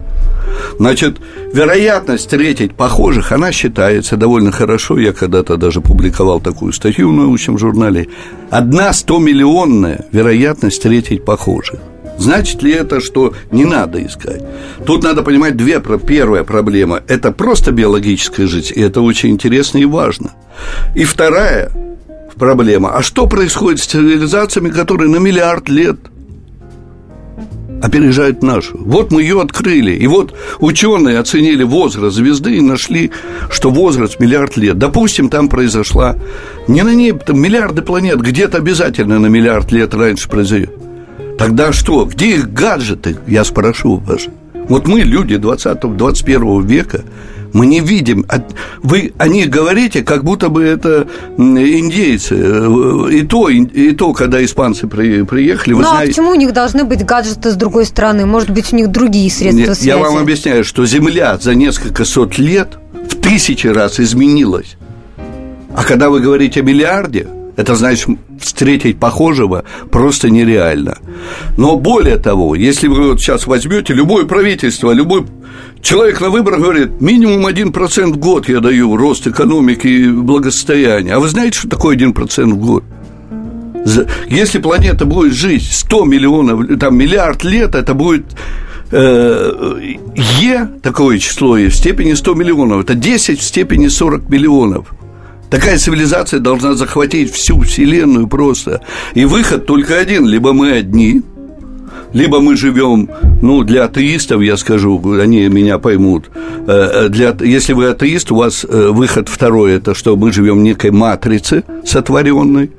Значит, 0.79 1.17
вероятность 1.53 2.23
встретить 2.23 2.75
похожих, 2.75 3.31
она 3.31 3.51
считается 3.51 4.17
довольно 4.17 4.51
хорошо. 4.51 4.99
Я 4.99 5.13
когда-то 5.13 5.57
даже 5.57 5.81
публиковал 5.81 6.39
такую 6.39 6.73
статью 6.73 7.09
в 7.09 7.13
научном 7.13 7.57
журнале. 7.57 8.07
Одна 8.49 8.93
стомиллионная 8.93 10.05
вероятность 10.11 10.77
встретить 10.77 11.25
похожих. 11.25 11.79
Значит 12.17 12.63
ли 12.63 12.71
это, 12.71 12.99
что 12.99 13.33
не 13.51 13.63
надо 13.63 14.03
искать? 14.03 14.41
Тут 14.85 15.03
надо 15.03 15.21
понимать 15.21 15.55
две. 15.55 15.79
Первая 15.79 16.43
проблема– 16.43 17.01
это 17.07 17.31
просто 17.31 17.71
биологическая 17.71 18.47
жизнь, 18.47 18.73
и 18.75 18.81
это 18.81 19.01
очень 19.01 19.29
интересно 19.29 19.77
и 19.77 19.85
важно. 19.85 20.31
И 20.95 21.03
вторая 21.03 21.71
проблема– 22.35 22.89
а 22.95 23.03
что 23.03 23.27
происходит 23.27 23.81
с 23.81 23.85
цивилизациями, 23.85 24.69
которые 24.69 25.09
на 25.09 25.17
миллиард 25.17 25.69
лет 25.69 25.97
опережает 27.81 28.43
нашу. 28.43 28.77
Вот 28.79 29.11
мы 29.11 29.21
ее 29.21 29.41
открыли. 29.41 29.91
И 29.91 30.07
вот 30.07 30.33
ученые 30.59 31.19
оценили 31.19 31.63
возраст 31.63 32.15
звезды 32.15 32.57
и 32.57 32.61
нашли, 32.61 33.11
что 33.49 33.69
возраст 33.69 34.19
миллиард 34.19 34.57
лет. 34.57 34.77
Допустим, 34.77 35.29
там 35.29 35.49
произошла 35.49 36.15
не 36.67 36.83
на 36.83 36.93
ней, 36.93 37.13
там 37.13 37.39
миллиарды 37.39 37.81
планет, 37.81 38.19
где-то 38.21 38.57
обязательно 38.57 39.19
на 39.19 39.27
миллиард 39.27 39.71
лет 39.71 39.93
раньше 39.93 40.29
произойдет. 40.29 40.71
Тогда 41.37 41.71
что? 41.71 42.05
Где 42.05 42.35
их 42.35 42.51
гаджеты? 42.51 43.17
Я 43.27 43.43
спрошу 43.43 43.97
вас. 43.97 44.27
Вот 44.69 44.87
мы, 44.87 45.01
люди 45.01 45.35
20-21 45.35 46.65
века, 46.65 47.03
мы 47.57 47.65
не 47.65 47.79
видим. 47.81 48.23
От- 48.29 48.53
Вы 48.83 49.13
о 49.17 49.27
них 49.27 49.49
говорите, 49.49 50.03
как 50.03 50.23
будто 50.23 50.49
бы 50.49 50.63
это 50.63 51.07
индейцы. 51.37 52.35
Э, 52.37 53.09
И 53.11 53.23
то, 53.23 53.49
и 53.49 53.91
то 53.93 54.13
когда 54.13 54.43
испанцы 54.43 54.87
при- 54.87 55.23
приехали, 55.23 55.73
вы 55.73 55.81
ну 55.81 55.87
а 55.87 55.91
знаете... 55.91 56.11
почему 56.11 56.29
у 56.31 56.35
них 56.35 56.53
должны 56.53 56.83
быть 56.83 57.03
гаджеты 57.03 57.49
с 57.51 57.55
другой 57.55 57.85
стороны? 57.85 58.25
Может 58.25 58.51
быть, 58.51 58.71
у 58.73 58.75
них 58.75 58.87
другие 58.89 59.29
средства 59.31 59.59
Нет, 59.59 59.75
связи? 59.75 59.87
я 59.89 59.97
вам 59.97 60.17
объясняю, 60.17 60.63
что 60.63 60.85
Земля 60.85 61.37
за 61.41 61.55
несколько 61.55 62.05
сот 62.05 62.37
лет 62.37 62.77
в 63.09 63.15
тысячи 63.21 63.67
раз 63.67 63.99
изменилась. 63.99 64.77
А 65.75 65.83
когда 65.83 66.09
вы 66.09 66.19
говорите 66.19 66.59
о 66.59 66.63
миллиарде, 66.63 67.27
это 67.57 67.75
значит 67.75 68.07
встретить 68.39 68.99
похожего 68.99 69.65
просто 69.91 70.29
нереально. 70.29 70.99
Но 71.57 71.75
более 71.75 72.17
того, 72.17 72.55
если 72.55 72.87
вы 72.87 73.09
вот 73.09 73.19
сейчас 73.19 73.47
возьмете 73.47 73.93
любое 73.93 74.25
правительство, 74.25 74.91
любой 74.91 75.25
человек 75.81 76.21
на 76.21 76.29
выборах 76.29 76.61
говорит, 76.61 77.01
минимум 77.01 77.47
1% 77.47 78.13
в 78.13 78.17
год 78.17 78.47
я 78.47 78.59
даю 78.59 78.95
рост 78.95 79.27
экономики 79.27 79.87
и 79.87 80.07
благосостояния. 80.07 81.15
А 81.15 81.19
вы 81.19 81.27
знаете, 81.29 81.57
что 81.57 81.67
такое 81.67 81.97
1% 81.97 82.45
в 82.45 82.57
год? 82.57 82.83
Если 84.29 84.59
планета 84.59 85.05
будет 85.05 85.33
жить 85.33 85.67
100 85.69 86.05
миллионов, 86.05 86.79
там 86.79 86.95
миллиард 86.95 87.43
лет, 87.43 87.73
это 87.73 87.95
будет 87.95 88.25
э, 88.91 89.95
Е, 90.41 90.67
такое 90.83 91.17
число, 91.17 91.57
Е, 91.57 91.69
в 91.69 91.75
степени 91.75 92.13
100 92.13 92.33
миллионов. 92.35 92.83
Это 92.83 92.93
10 92.93 93.39
в 93.39 93.43
степени 93.43 93.87
40 93.87 94.29
миллионов. 94.29 94.93
Такая 95.49 95.77
цивилизация 95.77 96.39
должна 96.39 96.73
захватить 96.73 97.31
всю 97.31 97.61
Вселенную 97.61 98.27
просто. 98.27 98.81
И 99.13 99.25
выход 99.25 99.65
только 99.65 99.97
один. 99.97 100.25
Либо 100.25 100.53
мы 100.53 100.71
одни, 100.71 101.21
либо 102.13 102.39
мы 102.39 102.55
живем, 102.55 103.09
ну, 103.41 103.63
для 103.63 103.85
атеистов, 103.85 104.41
я 104.41 104.57
скажу, 104.57 105.01
они 105.19 105.47
меня 105.49 105.77
поймут. 105.77 106.29
Э, 106.67 107.09
Для, 107.09 107.35
если 107.41 107.73
вы 107.73 107.87
атеист, 107.87 108.31
у 108.31 108.37
вас 108.37 108.65
э, 108.67 108.89
выход 108.91 109.29
второй, 109.29 109.73
это 109.73 109.93
что 109.93 110.15
мы 110.15 110.31
живем 110.31 110.59
в 110.59 110.61
некой 110.63 110.91
матрице 110.91 111.63
сотворенной. 111.85 112.71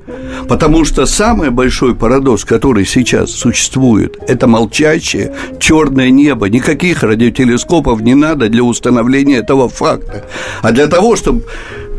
Потому 0.47 0.83
что 0.83 1.05
самый 1.05 1.51
большой 1.51 1.95
парадокс, 1.95 2.43
который 2.43 2.85
сейчас 2.85 3.31
существует, 3.31 4.17
это 4.27 4.47
молчащее 4.47 5.33
черное 5.59 6.09
небо. 6.09 6.49
Никаких 6.49 7.03
радиотелескопов 7.03 8.01
не 8.01 8.15
надо 8.15 8.49
для 8.49 8.63
установления 8.63 9.37
этого 9.37 9.69
факта. 9.69 10.25
А 10.61 10.71
для 10.71 10.87
того, 10.87 11.15
чтобы 11.15 11.43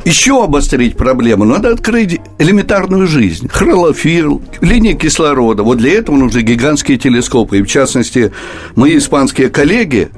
еще 0.04 0.42
обострить 0.42 0.96
проблему, 0.96 1.44
надо 1.44 1.72
открыть 1.72 2.20
элементарную 2.38 3.06
жизнь. 3.06 3.48
Хролофилл, 3.48 4.42
линии 4.60 4.94
кислорода. 4.94 5.62
Вот 5.62 5.78
для 5.78 5.94
этого 5.94 6.16
нужны 6.16 6.40
гигантские 6.40 6.98
телескопы. 6.98 7.58
И 7.58 7.62
в 7.62 7.66
частности, 7.66 8.32
мои 8.74 8.98
испанские 8.98 9.50
коллеги, 9.50 10.10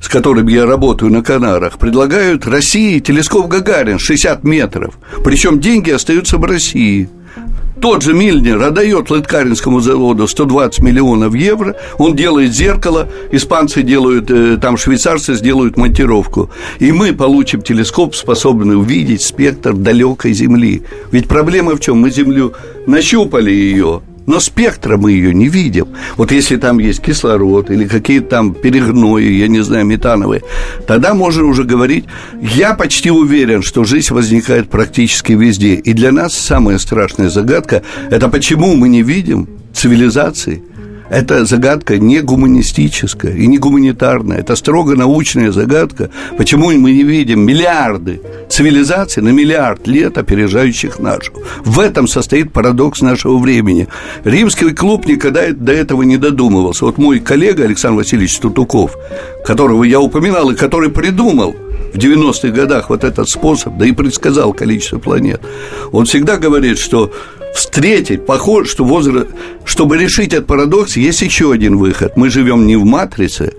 с 0.00 0.08
которыми 0.08 0.52
я 0.52 0.66
работаю 0.66 1.12
на 1.12 1.22
Канарах, 1.22 1.78
предлагают 1.78 2.46
России 2.46 2.98
телескоп 2.98 3.48
Гагарин 3.48 3.98
60 3.98 4.44
метров. 4.44 4.98
Причем 5.24 5.60
деньги 5.60 5.90
остаются 5.90 6.38
в 6.38 6.44
России. 6.44 7.08
Тот 7.80 8.02
же 8.02 8.14
Мильнер 8.14 8.62
отдает 8.62 9.10
Лыткаринскому 9.10 9.80
заводу 9.80 10.26
120 10.26 10.80
миллионов 10.80 11.34
евро, 11.34 11.76
он 11.98 12.16
делает 12.16 12.54
зеркало, 12.54 13.08
испанцы 13.30 13.82
делают, 13.82 14.30
э, 14.30 14.56
там 14.56 14.78
швейцарцы 14.78 15.34
сделают 15.34 15.76
монтировку, 15.76 16.50
и 16.78 16.90
мы 16.90 17.12
получим 17.12 17.60
телескоп, 17.60 18.14
способный 18.14 18.78
увидеть 18.78 19.22
спектр 19.22 19.74
далекой 19.74 20.32
Земли. 20.32 20.84
Ведь 21.12 21.28
проблема 21.28 21.76
в 21.76 21.80
чем? 21.80 21.98
Мы 21.98 22.10
Землю 22.10 22.54
нащупали 22.86 23.50
ее, 23.50 24.00
но 24.26 24.40
спектра 24.40 24.96
мы 24.96 25.12
ее 25.12 25.32
не 25.32 25.48
видим. 25.48 25.88
Вот 26.16 26.32
если 26.32 26.56
там 26.56 26.78
есть 26.78 27.00
кислород 27.00 27.70
или 27.70 27.86
какие-то 27.86 28.28
там 28.28 28.54
перегнои, 28.54 29.32
я 29.32 29.48
не 29.48 29.60
знаю, 29.60 29.86
метановые, 29.86 30.42
тогда 30.86 31.14
можно 31.14 31.44
уже 31.44 31.64
говорить, 31.64 32.04
я 32.40 32.74
почти 32.74 33.10
уверен, 33.10 33.62
что 33.62 33.84
жизнь 33.84 34.12
возникает 34.12 34.68
практически 34.68 35.32
везде. 35.32 35.74
И 35.74 35.92
для 35.92 36.12
нас 36.12 36.34
самая 36.34 36.78
страшная 36.78 37.30
загадка– 37.30 37.82
это 38.10 38.28
почему 38.28 38.74
мы 38.76 38.88
не 38.88 39.02
видим 39.02 39.48
цивилизации– 39.72 40.62
это 41.10 41.44
загадка 41.44 41.98
не 41.98 42.20
гуманистическая 42.20 43.32
и 43.32 43.46
не 43.46 43.58
гуманитарная. 43.58 44.38
Это 44.38 44.56
строго 44.56 44.96
научная 44.96 45.52
загадка. 45.52 46.10
Почему 46.36 46.72
мы 46.72 46.92
не 46.92 47.02
видим 47.02 47.40
миллиарды 47.40 48.20
цивилизаций 48.48 49.22
на 49.22 49.30
миллиард 49.30 49.86
лет, 49.86 50.18
опережающих 50.18 50.98
нашу? 50.98 51.32
В 51.64 51.80
этом 51.80 52.08
состоит 52.08 52.52
парадокс 52.52 53.02
нашего 53.02 53.38
времени. 53.38 53.88
Римский 54.24 54.70
клуб 54.70 55.06
никогда 55.06 55.52
до 55.52 55.72
этого 55.72 56.02
не 56.02 56.16
додумывался. 56.16 56.84
Вот 56.84 56.98
мой 56.98 57.20
коллега 57.20 57.64
Александр 57.64 57.98
Васильевич 57.98 58.38
Тутуков, 58.38 58.96
которого 59.44 59.84
я 59.84 60.00
упоминал 60.00 60.50
и 60.50 60.56
который 60.56 60.90
придумал 60.90 61.54
в 61.94 61.98
90-х 61.98 62.48
годах 62.48 62.90
вот 62.90 63.04
этот 63.04 63.28
способ, 63.28 63.76
да 63.78 63.86
и 63.86 63.92
предсказал 63.92 64.52
количество 64.52 64.98
планет. 64.98 65.40
Он 65.92 66.04
всегда 66.04 66.36
говорит, 66.36 66.78
что 66.78 67.12
встретить, 67.56 68.26
похоже, 68.26 68.70
что 68.70 68.84
возраст, 68.84 69.28
чтобы 69.64 69.96
решить 69.96 70.32
этот 70.32 70.46
парадокс, 70.46 70.96
есть 70.96 71.22
еще 71.22 71.52
один 71.52 71.78
выход. 71.78 72.16
Мы 72.16 72.30
живем 72.30 72.66
не 72.66 72.76
в 72.76 72.84
матрице, 72.84 73.52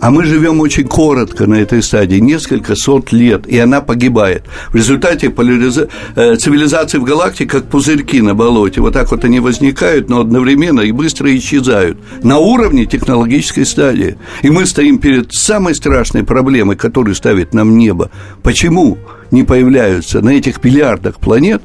а 0.00 0.10
мы 0.10 0.24
живем 0.24 0.60
очень 0.60 0.84
коротко 0.84 1.46
на 1.46 1.54
этой 1.54 1.82
стадии, 1.82 2.16
несколько 2.16 2.74
сот 2.74 3.12
лет, 3.12 3.46
и 3.46 3.58
она 3.58 3.80
погибает. 3.80 4.44
В 4.70 4.76
результате 4.76 5.30
поляриза... 5.30 5.88
Э, 6.16 6.36
цивилизации 6.36 6.98
в 6.98 7.04
галактике 7.04 7.46
как 7.46 7.64
пузырьки 7.68 8.22
на 8.22 8.34
болоте. 8.34 8.80
Вот 8.80 8.94
так 8.94 9.10
вот 9.10 9.24
они 9.24 9.40
возникают, 9.40 10.08
но 10.08 10.20
одновременно 10.20 10.80
и 10.80 10.92
быстро 10.92 11.34
исчезают. 11.36 11.98
На 12.22 12.38
уровне 12.38 12.86
технологической 12.86 13.66
стадии. 13.66 14.16
И 14.42 14.50
мы 14.50 14.64
стоим 14.64 14.98
перед 14.98 15.34
самой 15.34 15.74
страшной 15.74 16.24
проблемой, 16.24 16.76
которую 16.76 17.14
ставит 17.14 17.52
нам 17.52 17.76
небо. 17.76 18.10
Почему 18.42 18.96
не 19.30 19.44
появляются 19.44 20.20
на 20.22 20.30
этих 20.30 20.62
миллиардах 20.64 21.18
планет 21.20 21.62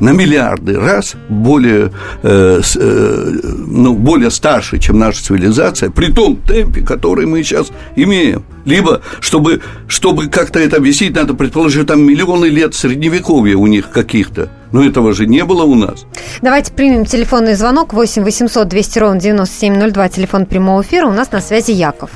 на 0.00 0.10
миллиарды 0.10 0.78
раз 0.78 1.16
более, 1.28 1.90
э, 2.22 2.60
э, 2.76 3.32
ну, 3.66 3.94
более 3.94 4.30
старше, 4.30 4.78
чем 4.78 4.98
наша 4.98 5.22
цивилизация, 5.22 5.90
при 5.90 6.12
том 6.12 6.36
темпе, 6.36 6.82
который 6.82 7.26
мы 7.26 7.42
сейчас 7.42 7.70
имеем. 7.96 8.44
Либо, 8.64 9.00
чтобы, 9.20 9.60
чтобы 9.86 10.26
как-то 10.28 10.58
это 10.58 10.76
объяснить, 10.76 11.14
надо 11.14 11.34
предположить, 11.34 11.86
там 11.86 12.02
миллионы 12.02 12.46
лет 12.46 12.74
средневековья 12.74 13.56
у 13.56 13.66
них 13.66 13.90
каких-то. 13.90 14.50
Но 14.72 14.84
этого 14.84 15.14
же 15.14 15.26
не 15.26 15.44
было 15.44 15.62
у 15.62 15.74
нас. 15.74 16.06
Давайте 16.42 16.72
примем 16.72 17.06
телефонный 17.06 17.54
звонок 17.54 17.94
8 17.94 18.22
800 18.22 18.68
200 18.68 18.98
ровно 18.98 19.20
9702, 19.20 20.08
телефон 20.10 20.46
прямого 20.46 20.82
эфира. 20.82 21.06
У 21.06 21.12
нас 21.12 21.32
на 21.32 21.40
связи 21.40 21.72
Яков. 21.72 22.10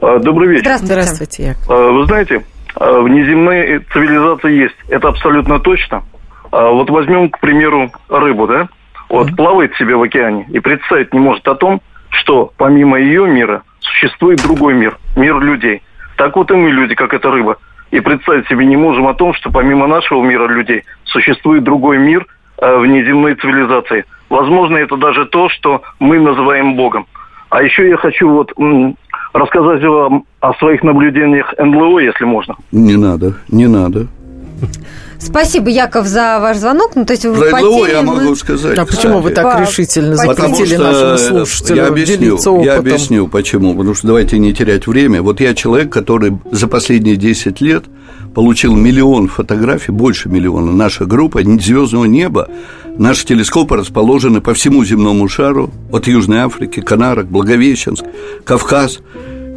А, 0.00 0.18
добрый 0.18 0.48
вечер. 0.48 0.62
Здравствуйте. 0.62 0.94
Здравствуйте, 0.94 1.42
Яков. 1.44 1.70
А, 1.70 1.90
вы 1.92 2.06
знаете, 2.06 2.44
а, 2.74 3.00
внеземные 3.00 3.80
цивилизации 3.92 4.52
есть. 4.52 4.74
Это 4.88 5.08
абсолютно 5.08 5.60
точно. 5.60 6.02
А 6.52 6.70
вот 6.70 6.90
возьмем, 6.90 7.30
к 7.30 7.40
примеру, 7.40 7.90
рыбу, 8.08 8.46
да? 8.46 8.68
Вот 9.08 9.30
mm-hmm. 9.30 9.36
плавает 9.36 9.74
себе 9.76 9.96
в 9.96 10.02
океане 10.02 10.46
и 10.50 10.60
представить 10.60 11.12
не 11.12 11.18
может 11.18 11.46
о 11.48 11.54
том, 11.54 11.80
что 12.10 12.52
помимо 12.56 13.00
ее 13.00 13.26
мира 13.26 13.62
существует 13.80 14.42
другой 14.42 14.74
мир, 14.74 14.98
мир 15.16 15.40
людей. 15.40 15.82
Так 16.16 16.36
вот 16.36 16.50
и 16.50 16.54
мы 16.54 16.70
люди, 16.70 16.94
как 16.94 17.14
эта 17.14 17.30
рыба. 17.30 17.56
И 17.90 18.00
представить 18.00 18.46
себе 18.48 18.66
не 18.66 18.76
можем 18.76 19.06
о 19.08 19.14
том, 19.14 19.34
что 19.34 19.50
помимо 19.50 19.86
нашего 19.86 20.22
мира 20.22 20.46
людей 20.46 20.84
существует 21.04 21.64
другой 21.64 21.98
мир 21.98 22.26
э, 22.58 22.78
внеземной 22.78 23.34
цивилизации. 23.34 24.04
Возможно, 24.28 24.76
это 24.76 24.96
даже 24.96 25.26
то, 25.26 25.48
что 25.48 25.82
мы 26.00 26.18
называем 26.18 26.74
Богом. 26.76 27.06
А 27.50 27.62
еще 27.62 27.88
я 27.88 27.96
хочу 27.96 28.28
вот 28.30 28.52
м, 28.58 28.96
рассказать 29.34 29.82
вам 29.84 30.24
о 30.40 30.54
своих 30.54 30.82
наблюдениях 30.82 31.52
НЛО, 31.58 31.98
если 31.98 32.24
можно. 32.24 32.56
Не 32.72 32.96
надо, 32.96 33.34
не 33.48 33.66
надо. 33.66 34.06
Спасибо, 35.18 35.70
Яков, 35.70 36.06
за 36.06 36.38
ваш 36.40 36.56
звонок. 36.56 36.92
Ну, 36.94 37.04
то 37.04 37.12
есть 37.12 37.24
вы 37.24 37.50
Про 37.50 37.60
теме 37.60 37.92
я 37.92 38.02
могу 38.02 38.34
сказать. 38.34 38.76
А 38.78 38.84
почему 38.84 39.20
вы 39.20 39.30
так 39.30 39.60
решительно 39.60 40.16
запретили 40.16 40.76
э, 40.78 41.18
слушателю 41.18 41.76
я 41.76 41.86
объясню, 41.86 42.62
я 42.62 42.76
объясню, 42.76 43.28
почему. 43.28 43.74
Потому 43.74 43.94
что 43.94 44.08
давайте 44.08 44.38
не 44.38 44.52
терять 44.52 44.86
время. 44.86 45.22
Вот 45.22 45.40
я 45.40 45.54
человек, 45.54 45.92
который 45.92 46.36
за 46.50 46.66
последние 46.66 47.16
10 47.16 47.60
лет 47.60 47.84
получил 48.34 48.74
миллион 48.74 49.28
фотографий, 49.28 49.92
больше 49.92 50.28
миллиона. 50.28 50.72
Наша 50.72 51.04
группа 51.04 51.40
звездного 51.42 52.06
неба, 52.06 52.48
наши 52.96 53.24
телескопы 53.26 53.76
расположены 53.76 54.40
по 54.40 54.54
всему 54.54 54.84
земному 54.84 55.28
шару, 55.28 55.70
от 55.92 56.06
Южной 56.06 56.38
Африки, 56.38 56.80
Канарок, 56.80 57.26
Благовещенск, 57.26 58.04
Кавказ. 58.44 59.00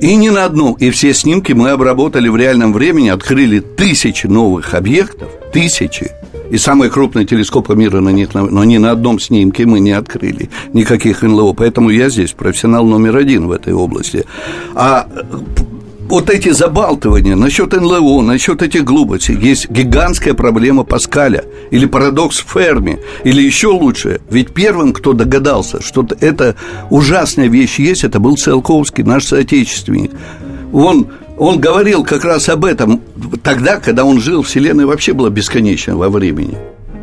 И 0.01 0.15
ни 0.15 0.29
на 0.29 0.45
одном. 0.45 0.73
И 0.73 0.89
все 0.89 1.13
снимки 1.13 1.53
мы 1.53 1.69
обработали 1.69 2.27
в 2.27 2.36
реальном 2.36 2.73
времени, 2.73 3.10
открыли 3.10 3.60
тысячи 3.60 4.27
новых 4.27 4.73
объектов, 4.73 5.29
тысячи. 5.53 6.12
И 6.51 6.58
самые 6.58 6.91
крупные 6.91 7.25
телескопы 7.25 7.75
мира 7.75 8.01
на 8.01 8.10
них, 8.10 8.34
но 8.34 8.63
ни 8.63 8.77
на 8.77 8.91
одном 8.91 9.19
снимке 9.19 9.65
мы 9.65 9.79
не 9.79 9.93
открыли 9.93 10.49
никаких 10.73 11.23
НЛО. 11.23 11.53
Поэтому 11.53 11.89
я 11.89 12.10
здесь 12.10 12.34
профессионал 12.34 12.86
номер 12.86 13.17
один 13.17 13.47
в 13.47 13.51
этой 13.51 13.73
области. 13.73 14.25
А 14.75 15.08
вот 16.07 16.29
эти 16.29 16.49
забалтывания 16.49 17.35
насчет 17.35 17.73
НЛО, 17.73 18.21
насчет 18.21 18.61
этих 18.61 18.83
глупостей, 18.83 19.35
есть 19.35 19.69
гигантская 19.69 20.33
проблема 20.33 20.83
Паскаля 20.83 21.45
или 21.71 21.85
парадокс 21.85 22.45
Ферми, 22.53 22.99
или 23.23 23.41
еще 23.41 23.67
лучше. 23.67 24.21
Ведь 24.29 24.53
первым, 24.53 24.93
кто 24.93 25.13
догадался, 25.13 25.81
что 25.81 26.07
эта 26.19 26.55
ужасная 26.89 27.47
вещь 27.47 27.79
есть, 27.79 28.03
это 28.03 28.19
был 28.19 28.37
Циолковский, 28.37 29.03
наш 29.03 29.25
соотечественник. 29.25 30.11
Он, 30.71 31.07
он 31.37 31.59
говорил 31.59 32.03
как 32.03 32.23
раз 32.23 32.49
об 32.49 32.65
этом 32.65 33.01
тогда, 33.43 33.77
когда 33.77 34.05
он 34.05 34.21
жил, 34.21 34.43
Вселенная 34.43 34.85
вообще 34.85 35.13
была 35.13 35.29
бесконечна 35.29 35.97
во 35.97 36.09
времени. 36.09 36.57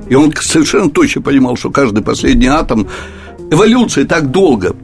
И 0.08 0.14
он 0.14 0.32
совершенно 0.40 0.90
точно 0.90 1.22
понимал, 1.22 1.56
что 1.56 1.70
каждый 1.70 2.02
последний 2.02 2.46
атом 2.48 2.86
эволюция 3.50 4.04
так 4.04 4.30
долго 4.30 4.76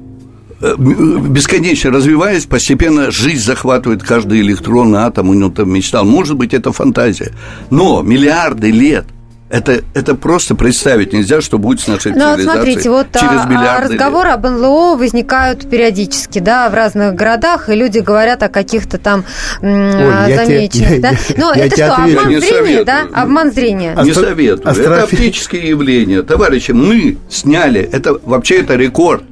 бесконечно 0.61 1.91
развиваясь, 1.91 2.47
постепенно 2.47 3.11
жизнь 3.11 3.45
захватывает 3.45 4.03
каждый 4.03 4.41
электрон, 4.41 4.95
атом, 4.97 5.31
он 5.31 5.53
там 5.53 5.71
мечтал. 5.73 6.05
Может 6.05 6.37
быть, 6.37 6.55
это 6.55 6.73
фантазия. 6.73 7.33
Но 7.71 8.03
миллиарды 8.03 8.71
лет 8.71 9.05
это, 9.51 9.81
это 9.95 10.15
просто 10.15 10.55
представить 10.55 11.15
нельзя, 11.15 11.41
что 11.41 11.57
будет 11.59 11.81
с 11.81 11.87
нашей 11.89 12.13
Ну, 12.13 12.19
цивилизацией 12.19 12.45
смотрите, 12.65 12.91
вот 12.91 13.07
через 13.15 13.41
а, 13.41 13.45
а 13.45 13.47
миллиарды 13.49 13.95
разговоры 13.95 14.29
об 14.29 14.45
НЛО 14.47 14.97
возникают 14.97 15.71
периодически, 15.71 16.39
да, 16.39 16.69
в 16.69 16.75
разных 16.75 17.15
городах, 17.15 17.71
и 17.71 17.75
люди 17.75 18.01
говорят 18.01 18.43
о 18.43 18.51
каких-то 18.51 18.99
там 18.99 19.25
Оль, 19.63 20.35
замеченных, 20.35 20.91
я- 20.91 21.01
да. 21.01 21.11
я- 21.11 21.17
Ну, 21.39 21.55
я 21.55 21.65
это 21.67 21.77
что, 21.77 21.95
отвечу. 21.95 22.19
обман 22.19 22.41
зрения, 22.41 22.57
советую. 22.59 22.85
да? 22.85 23.07
Обман 23.15 23.53
зрения. 23.53 23.95
А 23.97 24.03
Не 24.05 24.11
Астро- 24.11 24.15
советую. 24.21 24.59
Это 24.69 24.71
астрофи- 24.71 25.15
оптические 25.15 25.69
явления. 25.69 26.23
Товарищи, 26.23 26.73
мы 26.73 27.17
сняли, 27.31 27.81
это 27.81 28.19
вообще 28.23 28.59
это 28.61 28.75
рекорд. 28.77 29.23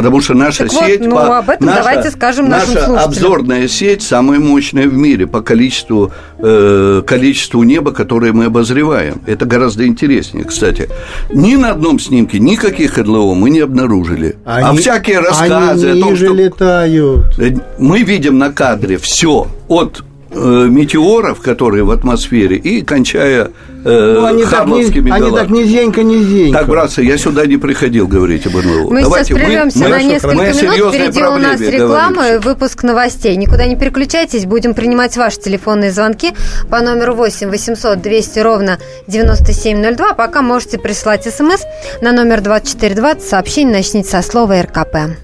Потому 0.00 0.22
что 0.22 0.32
наша 0.32 0.64
Так 0.64 0.72
вот, 0.72 0.84
сеть... 0.86 1.00
ну, 1.04 1.10
по- 1.14 1.38
об 1.38 1.50
этом 1.50 1.66
наша, 1.66 1.78
давайте 1.80 2.10
скажем 2.10 2.48
нашим 2.48 2.72
наша 2.72 2.86
слушателям. 2.86 3.04
обзорная 3.04 3.68
сеть 3.68 4.00
самая 4.02 4.38
мощная 4.40 4.86
в 4.88 4.94
мире 4.94 5.26
по 5.26 5.42
количеству, 5.42 6.10
э, 6.38 7.02
количеству 7.06 7.62
неба, 7.64 7.92
которое 7.92 8.32
мы 8.32 8.46
обозреваем. 8.46 9.20
Это 9.26 9.44
гораздо 9.44 9.86
интереснее, 9.86 10.44
кстати. 10.44 10.88
Ни 11.30 11.56
на 11.56 11.72
одном 11.72 11.98
снимке 11.98 12.38
никаких 12.38 12.96
НЛО 12.96 13.34
мы 13.34 13.50
не 13.50 13.60
обнаружили. 13.60 14.36
а 14.46 14.70
Они- 14.70 14.78
всякие 14.78 15.18
рассказы 15.20 15.90
они 15.90 16.00
о 16.00 16.02
том, 16.02 16.12
ниже 16.12 16.26
что... 16.26 16.34
летают. 16.34 17.38
Э, 17.38 17.50
Мы 17.78 18.02
видим 18.02 18.38
на 18.38 18.50
кадре 18.50 18.96
все 18.96 19.48
от 19.68 20.02
э, 20.32 20.66
метеоров, 20.68 21.40
которые 21.40 21.84
в 21.84 21.90
атмосфере, 21.90 22.56
и 22.56 22.82
кончая 22.82 23.50
э, 23.84 24.14
Ну, 24.20 24.24
они, 24.26 24.42
так, 24.44 24.50
хаббовскими 24.52 25.08
ни- 25.08 25.12
они 25.14 25.30
так 25.36 25.50
низенько, 25.50 26.02
низенько. 26.02 26.58
Так, 26.58 26.68
братцы, 26.68 27.02
я 27.02 27.16
сюда 27.18 27.46
не 27.46 27.56
приходил 27.56 28.06
говорить 28.06 28.46
об 28.46 28.54
НЛО. 28.54 28.90
Мы 28.90 29.02
Давайте, 29.02 29.34
сейчас 29.34 29.38
прервемся 29.38 29.78
мы- 29.78 29.88
на 29.88 29.96
мы- 29.96 30.02
несколько 30.04 30.34
мы 30.36 30.42
минут. 30.48 30.94
Впереди 30.94 31.22
у 31.22 31.36
нас 31.38 31.60
реклама 31.60 32.14
говорим 32.14 32.36
и 32.36 32.38
выпуск 32.44 32.82
новостей. 32.82 33.36
Никуда 33.36 33.66
не 33.66 33.76
переключайтесь, 33.76 34.44
будем 34.46 34.74
принимать 34.74 35.16
ваши 35.16 35.40
телефонные 35.40 35.90
звонки 35.92 36.32
по 36.70 36.80
номеру 36.80 37.14
8 37.14 37.48
800 37.50 38.00
200 38.00 38.38
ровно 38.40 38.78
9702. 39.08 40.14
Пока 40.14 40.42
можете 40.42 40.78
прислать 40.78 41.24
смс 41.24 41.62
на 42.02 42.12
номер 42.12 42.40
2420. 42.40 43.22
Сообщение 43.28 43.76
начните 43.76 44.08
со 44.08 44.22
слова 44.22 44.60
РКП. 44.62 45.16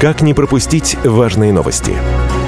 Как 0.00 0.20
не 0.20 0.34
пропустить 0.34 0.96
важные 1.04 1.52
новости? 1.52 1.92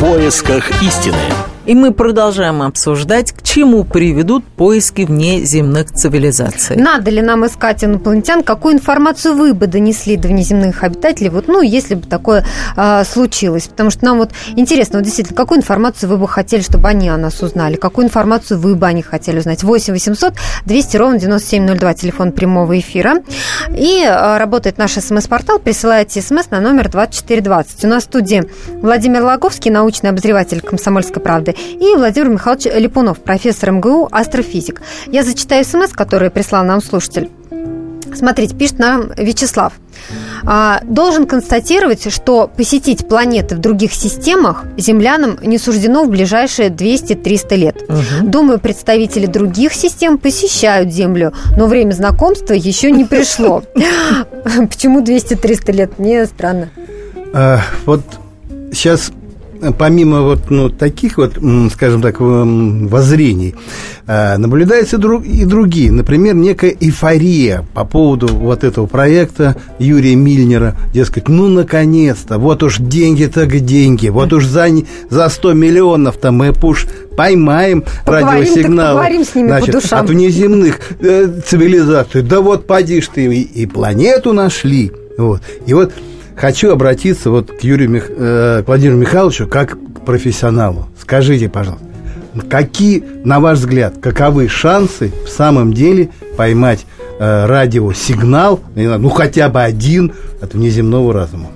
Поисках 0.00 0.82
истины. 0.82 1.16
И 1.64 1.74
мы 1.74 1.90
продолжаем 1.90 2.60
обсуждать, 2.60 3.32
чему 3.56 3.84
приведут 3.84 4.44
поиски 4.44 5.06
внеземных 5.06 5.90
цивилизаций. 5.90 6.76
Надо 6.76 7.10
ли 7.10 7.22
нам 7.22 7.46
искать 7.46 7.82
инопланетян? 7.82 8.42
Какую 8.42 8.74
информацию 8.74 9.34
вы 9.34 9.54
бы 9.54 9.66
донесли 9.66 10.18
до 10.18 10.28
внеземных 10.28 10.84
обитателей? 10.84 11.30
Вот, 11.30 11.48
ну, 11.48 11.62
если 11.62 11.94
бы 11.94 12.06
такое 12.06 12.44
э, 12.76 13.04
случилось. 13.04 13.68
Потому 13.68 13.88
что 13.88 14.04
нам 14.04 14.18
вот 14.18 14.32
интересно, 14.56 14.98
вот 14.98 15.06
действительно, 15.06 15.34
какую 15.34 15.60
информацию 15.60 16.10
вы 16.10 16.18
бы 16.18 16.28
хотели, 16.28 16.60
чтобы 16.60 16.86
они 16.88 17.08
о 17.08 17.16
нас 17.16 17.42
узнали? 17.42 17.76
Какую 17.76 18.04
информацию 18.04 18.60
вы 18.60 18.74
бы 18.74 18.86
о 18.86 18.92
них 18.92 19.06
хотели 19.06 19.38
узнать? 19.38 19.62
8 19.62 19.94
800 19.94 20.34
200 20.66 20.96
ровно 20.98 21.18
9702, 21.18 21.94
телефон 21.94 22.32
прямого 22.32 22.78
эфира. 22.78 23.22
И 23.74 24.04
э, 24.06 24.36
работает 24.36 24.76
наш 24.76 24.92
смс-портал. 24.92 25.60
Присылайте 25.60 26.20
смс 26.20 26.50
на 26.50 26.60
номер 26.60 26.90
2420. 26.90 27.84
У 27.86 27.88
нас 27.88 28.02
в 28.02 28.06
студии 28.06 28.44
Владимир 28.82 29.22
Лаговский, 29.22 29.70
научный 29.70 30.10
обозреватель 30.10 30.60
«Комсомольской 30.60 31.22
правды», 31.22 31.54
и 31.80 31.96
Владимир 31.96 32.28
Михайлович 32.28 32.66
Липунов, 32.66 33.20
профессор 33.20 33.45
МГУ, 33.52 34.08
астрофизик. 34.10 34.82
Я 35.06 35.22
зачитаю 35.22 35.64
смс, 35.64 35.92
который 35.92 36.30
прислал 36.30 36.64
нам 36.64 36.82
слушатель. 36.82 37.30
Смотрите, 38.14 38.54
пишет 38.54 38.78
нам 38.78 39.10
Вячеслав. 39.16 39.74
А, 40.44 40.80
должен 40.84 41.26
констатировать, 41.26 42.10
что 42.12 42.48
посетить 42.48 43.08
планеты 43.08 43.56
в 43.56 43.58
других 43.58 43.92
системах 43.92 44.64
землянам 44.76 45.38
не 45.42 45.58
суждено 45.58 46.04
в 46.04 46.10
ближайшие 46.10 46.70
200-300 46.70 47.56
лет. 47.56 47.82
Угу. 47.88 48.28
Думаю, 48.28 48.58
представители 48.58 49.26
других 49.26 49.74
систем 49.74 50.18
посещают 50.18 50.92
Землю, 50.92 51.32
но 51.56 51.66
время 51.66 51.92
знакомства 51.92 52.54
еще 52.54 52.90
не 52.90 53.04
пришло. 53.04 53.62
Почему 54.44 55.02
200-300 55.02 55.72
лет? 55.72 55.98
Мне 55.98 56.26
странно. 56.26 56.70
А, 57.34 57.60
вот 57.84 58.02
сейчас 58.72 59.10
помимо 59.78 60.22
вот 60.22 60.50
ну, 60.50 60.68
таких 60.68 61.18
вот, 61.18 61.34
скажем 61.72 62.02
так, 62.02 62.16
воззрений, 62.20 63.54
а, 64.06 64.36
наблюдаются 64.38 64.96
и 64.96 65.44
другие. 65.44 65.92
Например, 65.92 66.34
некая 66.34 66.74
эйфория 66.78 67.64
по 67.74 67.84
поводу 67.84 68.28
вот 68.28 68.64
этого 68.64 68.86
проекта 68.86 69.56
Юрия 69.78 70.14
Мильнера. 70.14 70.76
Дескать, 70.92 71.28
ну, 71.28 71.48
наконец-то, 71.48 72.38
вот 72.38 72.62
уж 72.62 72.78
деньги-то 72.78 73.46
деньги, 73.46 74.08
вот 74.08 74.32
уж 74.32 74.46
за, 74.46 74.68
за 75.10 75.28
100 75.28 75.52
миллионов-то 75.52 76.32
мы 76.32 76.52
уж 76.62 76.86
поймаем 77.16 77.84
поговорим, 78.04 78.42
радиосигналы 78.42 79.24
значит, 79.34 79.92
от 79.92 80.08
внеземных 80.10 80.80
э, 81.00 81.40
цивилизаций. 81.46 82.22
Да 82.22 82.40
вот 82.40 82.66
поди 82.66 83.00
ж 83.00 83.08
ты, 83.14 83.24
и, 83.24 83.42
и 83.42 83.66
планету 83.66 84.32
нашли. 84.32 84.92
Вот. 85.16 85.40
И 85.66 85.72
вот 85.72 85.92
хочу 86.36 86.70
обратиться 86.70 87.30
вот 87.30 87.50
к 87.50 87.60
Юрию 87.62 87.90
Мих... 87.90 88.10
э, 88.10 88.62
Владимиру 88.66 88.98
Михайловичу 88.98 89.48
как 89.48 89.70
к 89.70 90.00
профессионалу. 90.04 90.86
Скажите, 91.00 91.48
пожалуйста, 91.48 91.84
какие, 92.48 93.02
на 93.24 93.40
ваш 93.40 93.58
взгляд, 93.58 93.94
каковы 94.00 94.48
шансы 94.48 95.12
в 95.24 95.28
самом 95.28 95.72
деле 95.72 96.10
поймать 96.36 96.84
э, 97.18 97.46
радиосигнал, 97.46 98.60
ну 98.74 99.08
хотя 99.08 99.48
бы 99.48 99.62
один 99.62 100.12
от 100.40 100.54
внеземного 100.54 101.12
разума? 101.12 101.48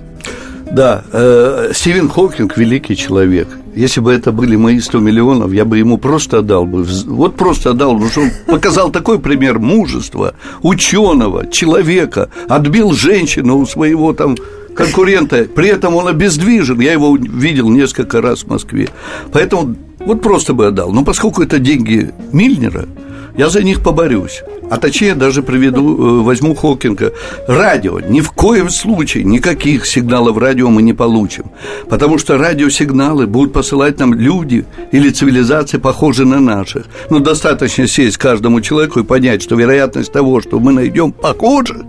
Да, 0.71 1.03
э, 1.11 1.71
Стивен 1.73 2.09
Хокинг 2.09 2.57
великий 2.57 2.95
человек. 2.95 3.47
Если 3.75 4.01
бы 4.01 4.11
это 4.11 4.31
были 4.31 4.55
мои 4.55 4.79
100 4.79 4.99
миллионов, 4.99 5.53
я 5.53 5.63
бы 5.63 5.77
ему 5.77 5.97
просто 5.97 6.39
отдал 6.39 6.65
бы. 6.65 6.83
Вот 6.83 7.35
просто 7.35 7.71
отдал, 7.71 7.93
потому 7.93 8.09
что 8.09 8.21
он 8.21 8.31
показал 8.47 8.89
такой 8.89 9.19
пример 9.19 9.59
мужества, 9.59 10.33
ученого, 10.61 11.47
человека, 11.47 12.29
отбил 12.49 12.91
женщину 12.91 13.57
у 13.57 13.65
своего 13.65 14.13
там 14.13 14.35
конкурента. 14.75 15.45
При 15.45 15.67
этом 15.67 15.95
он 15.95 16.07
обездвижен. 16.07 16.79
Я 16.79 16.93
его 16.93 17.15
видел 17.15 17.69
несколько 17.69 18.21
раз 18.21 18.43
в 18.43 18.47
Москве. 18.47 18.89
Поэтому 19.31 19.75
вот 19.99 20.21
просто 20.21 20.53
бы 20.53 20.67
отдал. 20.67 20.91
Но 20.91 21.03
поскольку 21.03 21.43
это 21.43 21.59
деньги 21.59 22.11
Мильнера, 22.31 22.87
я 23.37 23.49
за 23.49 23.63
них 23.63 23.81
поборюсь. 23.81 24.43
А 24.69 24.77
точнее 24.77 25.15
даже 25.15 25.41
приведу, 25.43 26.21
э, 26.21 26.23
возьму 26.23 26.55
Хокинга. 26.55 27.13
Радио. 27.47 27.99
Ни 27.99 28.21
в 28.21 28.31
коем 28.31 28.69
случае 28.69 29.23
никаких 29.23 29.85
сигналов 29.85 30.37
радио 30.37 30.69
мы 30.69 30.81
не 30.81 30.93
получим. 30.93 31.45
Потому 31.89 32.17
что 32.17 32.37
радиосигналы 32.37 33.27
будут 33.27 33.53
посылать 33.53 33.99
нам 33.99 34.13
люди 34.13 34.65
или 34.91 35.09
цивилизации, 35.09 35.77
похожие 35.77 36.25
на 36.25 36.39
наших. 36.39 36.85
Но 37.09 37.19
ну, 37.19 37.23
достаточно 37.23 37.87
сесть 37.87 38.17
каждому 38.17 38.61
человеку 38.61 38.99
и 38.99 39.03
понять, 39.03 39.43
что 39.43 39.55
вероятность 39.55 40.11
того, 40.11 40.41
что 40.41 40.59
мы 40.59 40.71
найдем 40.71 41.11
похоже, 41.11 41.85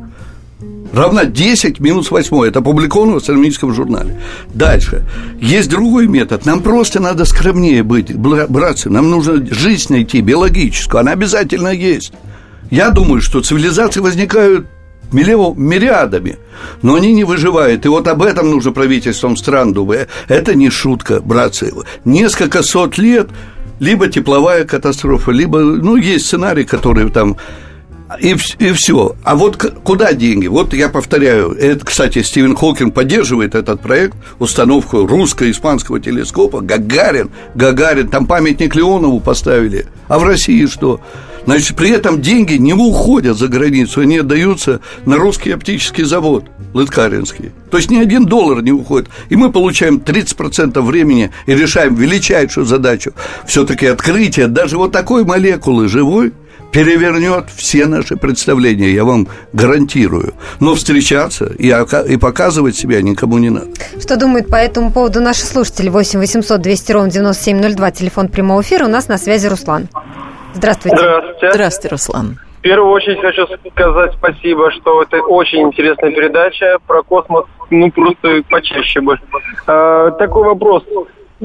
равна 0.93 1.25
10 1.25 1.81
минус 1.81 2.11
8. 2.11 2.45
Это 2.45 2.61
опубликовано 2.61 3.15
в 3.15 3.17
астрономическом 3.17 3.75
журнале. 3.75 4.21
Дальше. 4.55 5.05
Есть 5.41 5.71
другой 5.71 6.07
метод. 6.07 6.47
Нам 6.47 6.61
просто 6.61 7.01
надо 7.01 7.25
скромнее 7.25 7.83
быть, 7.83 8.15
братцы. 8.17 8.91
Нам 8.91 9.11
нужно 9.11 9.45
жизнь 9.53 9.93
найти, 9.93 10.21
биологическую. 10.21 11.01
Она 11.01 11.13
обязательно 11.13 11.69
есть. 11.69 12.13
Я 12.71 12.91
думаю, 12.91 13.21
что 13.21 13.41
цивилизации 13.41 14.01
возникают 14.01 14.67
мириадами, 15.13 16.39
но 16.81 16.95
они 16.95 17.13
не 17.13 17.25
выживают. 17.25 17.85
И 17.85 17.89
вот 17.89 18.09
об 18.09 18.23
этом 18.23 18.51
нужно 18.51 18.73
правительством 18.73 19.37
стран 19.37 19.73
думать. 19.73 20.09
Это 20.29 20.55
не 20.55 20.71
шутка, 20.71 21.21
братцы. 21.21 21.73
Несколько 22.05 22.63
сот 22.63 22.97
лет 22.99 23.29
либо 23.79 24.09
тепловая 24.09 24.65
катастрофа, 24.65 25.33
либо, 25.33 25.59
ну, 25.59 25.97
есть 25.97 26.27
сценарий, 26.27 26.65
который 26.65 27.11
там 27.11 27.37
и, 28.21 28.37
и 28.59 28.73
все. 28.73 29.17
А 29.25 29.37
вот 29.37 29.57
куда 29.57 30.13
деньги? 30.13 30.47
Вот 30.47 30.75
я 30.75 30.89
повторяю, 30.89 31.53
это, 31.53 31.85
кстати, 31.85 32.23
Стивен 32.23 32.57
Хокинг 32.57 32.95
поддерживает 32.95 33.55
этот 33.55 33.81
проект, 33.81 34.17
установку 34.39 35.07
русско-испанского 35.07 36.01
телескопа, 36.01 36.61
Гагарин, 36.61 37.31
Гагарин, 37.55 38.09
там 38.09 38.27
памятник 38.27 38.75
Леонову 38.75 39.21
поставили. 39.21 39.87
А 40.09 40.19
в 40.19 40.25
России 40.25 40.67
что? 40.67 41.01
Значит, 41.45 41.77
при 41.77 41.91
этом 41.91 42.23
деньги 42.23 42.55
не 42.55 42.73
уходят 42.73 43.37
за 43.37 43.49
границу, 43.49 44.01
они 44.01 44.19
отдаются 44.19 44.81
на 45.05 45.17
русский 45.17 45.51
оптический 45.51 46.05
завод 46.05 46.45
Лыткаринский. 46.73 47.51
То 47.71 47.79
есть 47.79 47.91
ни 47.91 47.97
один 47.97 48.27
доллар 48.27 48.63
не 48.63 48.73
уходит. 48.73 49.09
И 49.29 49.37
мы 49.37 49.51
получаем 49.51 49.97
30% 49.97 50.81
времени 50.81 51.33
и 51.47 51.55
решаем 51.55 51.95
величайшую 51.95 52.65
задачу 52.65 53.13
все-таки 53.47 53.87
открытие 53.87 54.47
даже 54.47 54.79
вот 54.79 54.93
такой 54.93 55.25
молекулы 55.25 55.89
живой, 55.89 56.33
перевернет 56.73 57.51
все 57.55 57.87
наши 57.87 58.17
представления, 58.17 58.91
я 58.91 59.05
вам 59.05 59.29
гарантирую. 59.53 60.35
Но 60.61 60.75
встречаться 60.75 61.47
и, 61.59 61.69
и 61.69 62.17
показывать 62.17 62.77
себя 62.77 63.03
никому 63.03 63.39
не 63.39 63.51
надо. 63.51 63.69
Что 64.01 64.17
думают 64.17 64.49
по 64.49 64.57
этому 64.57 64.91
поводу 64.91 65.21
наши 65.21 65.43
слушатели? 65.43 65.89
8 65.89 66.19
800 66.19 66.61
200 66.61 66.93
ровно 66.93 67.11
9702, 67.11 67.91
телефон 67.91 68.29
прямого 68.29 68.63
эфира. 68.63 68.87
У 68.87 68.89
нас 68.89 69.09
на 69.09 69.19
связи 69.19 69.47
Руслан. 69.47 69.89
Здравствуйте. 70.55 70.97
Здравствуйте. 70.97 71.51
Здравствуйте, 71.53 71.89
Руслан. 71.89 72.39
В 72.59 72.63
первую 72.63 72.93
очередь 72.93 73.21
хочу 73.21 73.45
сказать 73.73 74.13
спасибо, 74.15 74.71
что 74.71 75.03
это 75.03 75.21
очень 75.21 75.63
интересная 75.63 76.13
передача 76.13 76.79
про 76.87 77.03
космос, 77.03 77.47
ну 77.71 77.91
просто 77.91 78.43
почаще 78.49 79.01
бы. 79.01 79.19
А, 79.67 80.13
такой 80.13 80.45
вопрос. 80.45 80.85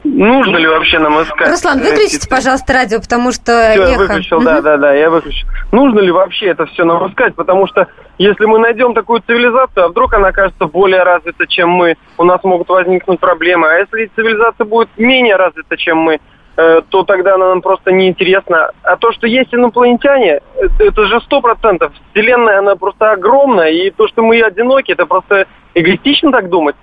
Нужно 0.03 0.57
ли 0.57 0.67
вообще 0.67 0.99
нам 0.99 1.21
искать? 1.21 1.49
Руслан, 1.49 1.79
выключите, 1.79 2.29
пожалуйста, 2.29 2.73
радио, 2.73 2.99
потому 2.99 3.31
что 3.31 3.71
все, 3.71 3.81
эхо. 3.81 3.91
я 3.91 3.97
выключил, 3.97 4.41
да, 4.41 4.61
да, 4.61 4.77
да, 4.77 4.93
я 4.93 5.09
выключил. 5.09 5.47
Нужно 5.71 5.99
ли 5.99 6.11
вообще 6.11 6.47
это 6.47 6.65
все 6.67 6.83
нам 6.83 7.07
искать? 7.09 7.35
Потому 7.35 7.67
что 7.67 7.87
если 8.17 8.45
мы 8.45 8.59
найдем 8.59 8.93
такую 8.93 9.21
цивилизацию, 9.21 9.85
а 9.85 9.87
вдруг 9.89 10.13
она 10.13 10.29
окажется 10.29 10.65
более 10.65 11.03
развита, 11.03 11.47
чем 11.47 11.69
мы, 11.69 11.95
у 12.17 12.23
нас 12.23 12.43
могут 12.43 12.69
возникнуть 12.69 13.19
проблемы. 13.19 13.67
А 13.67 13.77
если 13.77 14.11
цивилизация 14.15 14.65
будет 14.65 14.89
менее 14.97 15.35
развита, 15.35 15.77
чем 15.77 15.97
мы, 15.97 16.19
э, 16.57 16.81
то 16.89 17.03
тогда 17.03 17.35
она 17.35 17.49
нам 17.49 17.61
просто 17.61 17.91
неинтересна. 17.91 18.71
А 18.83 18.97
то, 18.97 19.11
что 19.11 19.27
есть 19.27 19.53
инопланетяне, 19.53 20.41
это 20.79 21.05
же 21.05 21.21
сто 21.21 21.41
процентов. 21.41 21.91
Вселенная, 22.11 22.59
она 22.59 22.75
просто 22.75 23.11
огромная, 23.11 23.69
и 23.69 23.89
то, 23.91 24.07
что 24.07 24.21
мы 24.21 24.41
одиноки, 24.41 24.91
это 24.91 25.05
просто 25.05 25.45
эгоистично 25.73 26.31
так 26.31 26.49
думать. 26.49 26.75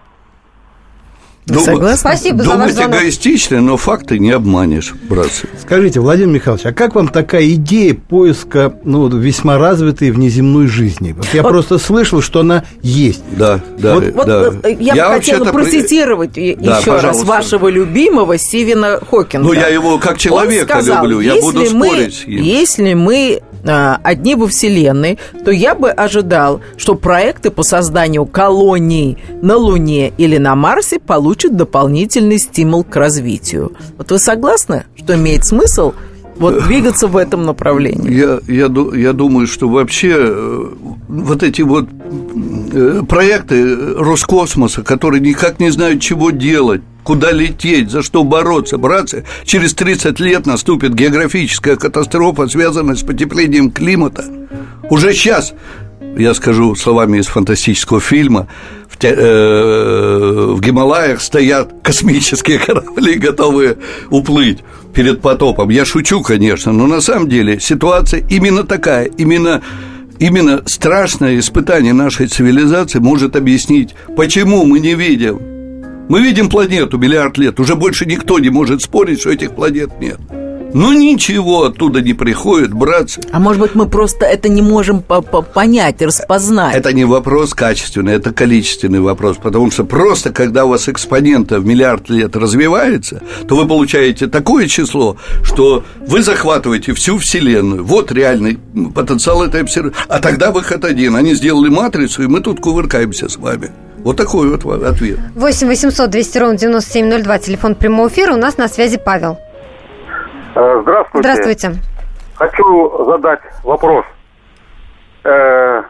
Дум... 1.47 1.63
Согласны? 1.63 1.99
Спасибо 1.99 2.43
Думать 2.43 2.47
за 2.47 2.57
ваш 2.59 2.73
звонок. 2.73 3.01
эгоистично, 3.01 3.61
но 3.61 3.77
факты 3.77 4.19
не 4.19 4.31
обманешь, 4.31 4.95
братцы. 5.09 5.47
Скажите, 5.61 6.01
Владимир 6.01 6.35
Михайлович, 6.35 6.65
а 6.65 6.73
как 6.73 6.95
вам 6.95 7.09
такая 7.09 7.47
идея 7.51 7.95
поиска 7.95 8.75
ну, 8.85 9.09
весьма 9.09 9.59
развитой 9.59 10.11
внеземной 10.11 10.67
жизни? 10.67 11.13
Вот 11.13 11.27
я 11.35 11.43
вот. 11.43 11.51
просто 11.51 11.79
слышал, 11.79 12.23
что 12.23 12.41
она 12.41 12.65
есть. 12.81 13.23
Да, 13.33 13.61
да, 13.77 13.97
вот, 13.97 14.27
да. 14.27 14.51
Вот, 14.51 14.67
я, 14.67 14.95
я 14.95 15.09
бы 15.09 15.15
хотела 15.17 15.45
процитировать 15.45 16.33
да, 16.33 16.41
еще 16.41 16.57
пожалуйста. 16.93 17.07
раз 17.07 17.23
вашего 17.25 17.69
любимого 17.69 18.39
Стивена 18.39 18.99
Хокинга. 18.99 19.47
Ну, 19.47 19.53
я 19.53 19.69
его 19.69 19.99
как 19.99 20.17
человека 20.17 20.65
сказал, 20.65 21.03
люблю, 21.05 21.21
я 21.21 21.41
буду 21.41 21.61
мы, 21.61 21.67
спорить 21.67 22.15
с 22.15 22.27
ним. 22.27 22.43
Если 22.43 22.95
мы 22.95 23.43
а, 23.67 24.01
одни 24.03 24.35
во 24.35 24.47
Вселенной, 24.47 25.19
то 25.45 25.51
я 25.51 25.75
бы 25.75 25.91
ожидал, 25.91 26.61
что 26.77 26.95
проекты 26.95 27.51
по 27.51 27.63
созданию 27.63 28.27
колоний 28.27 29.19
на 29.43 29.57
Луне 29.57 30.13
или 30.19 30.37
на 30.39 30.55
Марсе 30.55 30.99
получат 30.99 31.57
дополнительный 31.57 32.39
стимул 32.39 32.85
к 32.85 32.97
развитию. 32.97 33.73
Вот 33.97 34.11
вы 34.11 34.19
согласны, 34.19 34.85
что 34.97 35.15
имеет 35.15 35.45
смысл 35.45 35.93
вот 36.37 36.65
двигаться 36.65 37.07
в 37.07 37.17
этом 37.17 37.45
направлении? 37.45 38.13
Я, 38.13 38.41
я, 38.49 38.69
я 38.97 39.13
думаю, 39.13 39.47
что 39.47 39.69
вообще 39.69 40.15
э, 40.17 40.69
вот 41.09 41.43
эти 41.43 41.63
вот 41.63 41.89
э, 42.73 43.03
проекты 43.09 43.95
Роскосмоса, 43.95 44.83
которые 44.83 45.21
никак 45.21 45.61
не 45.61 45.71
знают, 45.71 46.01
чего 46.01 46.31
делать, 46.31 46.83
куда 47.05 47.31
лететь, 47.31 47.91
за 47.91 48.03
что 48.03 48.25
бороться. 48.25 48.79
Братцы, 48.79 49.25
через 49.45 49.75
30 49.75 50.19
лет 50.19 50.47
наступит 50.47 50.95
географическая 50.95 51.77
катастрофа, 51.77 52.49
связанная 52.49 52.97
с 52.97 53.03
потеплением 53.03 53.71
климата. 53.71 54.25
Уже 54.91 55.13
сейчас, 55.13 55.55
я 56.17 56.35
скажу 56.35 56.75
словами 56.75 57.19
из 57.19 57.27
фантастического 57.27 58.01
фильма, 58.01 58.49
в, 58.89 59.05
э, 59.05 60.55
в 60.57 60.61
Гималаях 60.61 61.21
стоят 61.21 61.73
космические 61.83 62.59
корабли, 62.59 63.15
готовые 63.15 63.77
уплыть 64.11 64.59
перед 64.95 65.21
потопом. 65.21 65.71
Я 65.71 65.85
шучу, 65.85 66.23
конечно, 66.23 66.73
но 66.73 66.87
на 66.87 67.01
самом 67.01 67.29
деле 67.29 67.61
ситуация 67.61 68.25
именно 68.31 68.65
такая, 68.65 69.05
именно 69.05 69.63
именно 70.21 70.63
страшное 70.67 71.39
испытание 71.41 71.93
нашей 71.93 72.29
цивилизации 72.29 73.01
может 73.01 73.35
объяснить, 73.35 73.95
почему 74.17 74.65
мы 74.65 74.79
не 74.79 74.95
видим. 74.95 75.54
Мы 76.09 76.21
видим 76.21 76.51
планету 76.51 76.99
миллиард 76.99 77.39
лет, 77.39 77.59
уже 77.61 77.77
больше 77.77 78.05
никто 78.05 78.39
не 78.39 78.51
может 78.51 78.83
спорить, 78.83 79.21
что 79.21 79.31
этих 79.31 79.53
планет 79.53 79.91
нет. 80.01 80.19
Но 80.75 80.93
ничего 80.93 81.63
оттуда 81.63 82.01
не 82.01 82.15
приходит, 82.15 82.75
братцы. 82.75 83.21
А 83.31 83.39
может 83.39 83.63
быть, 83.63 83.77
мы 83.77 83.87
просто 83.89 84.27
это 84.27 84.49
не 84.49 84.61
можем 84.61 85.03
по 85.03 85.21
-по 85.21 85.41
понять, 85.41 86.03
распознать? 86.03 86.75
Это 86.75 86.93
не 86.93 87.05
вопрос 87.05 87.55
качественный, 87.55 88.15
это 88.15 88.33
количественный 88.33 88.99
вопрос. 88.99 89.37
Потому 89.37 89.71
что 89.71 89.85
просто, 89.85 90.33
когда 90.33 90.65
у 90.65 90.71
вас 90.71 90.89
экспонента 90.89 91.61
в 91.61 91.65
миллиард 91.65 92.11
лет 92.11 92.35
развивается, 92.35 93.23
то 93.47 93.55
вы 93.55 93.69
получаете 93.69 94.27
такое 94.27 94.67
число, 94.67 95.17
что 95.45 95.85
вы 96.09 96.23
захватываете 96.23 96.93
всю 96.93 97.19
Вселенную. 97.19 97.85
Вот 97.85 98.11
реальный 98.11 98.59
потенциал 98.95 99.45
этой 99.45 99.63
обсервации. 99.63 99.97
А 100.09 100.19
тогда 100.19 100.51
выход 100.51 100.85
один. 100.85 101.15
Они 101.15 101.35
сделали 101.35 101.69
матрицу, 101.69 102.25
и 102.25 102.27
мы 102.27 102.41
тут 102.41 102.59
кувыркаемся 102.59 103.29
с 103.29 103.37
вами. 103.37 103.71
Вот 104.05 104.19
такой 104.19 104.51
вот 104.51 104.65
ответ. 104.85 105.19
8 105.35 105.67
800 105.67 106.11
200 106.11 106.39
ровно 106.39 106.59
9702, 106.59 107.39
телефон 107.39 107.75
прямого 107.75 108.09
эфира. 108.09 108.35
У 108.35 108.37
нас 108.37 108.59
на 108.59 108.69
связи 108.69 109.01
Павел. 109.03 109.39
Э, 110.55 110.81
здравствуйте. 110.83 111.19
Здравствуйте. 111.21 111.73
Хочу 112.35 113.05
задать 113.07 113.41
вопрос. 113.63 114.05
Э, 115.25 115.83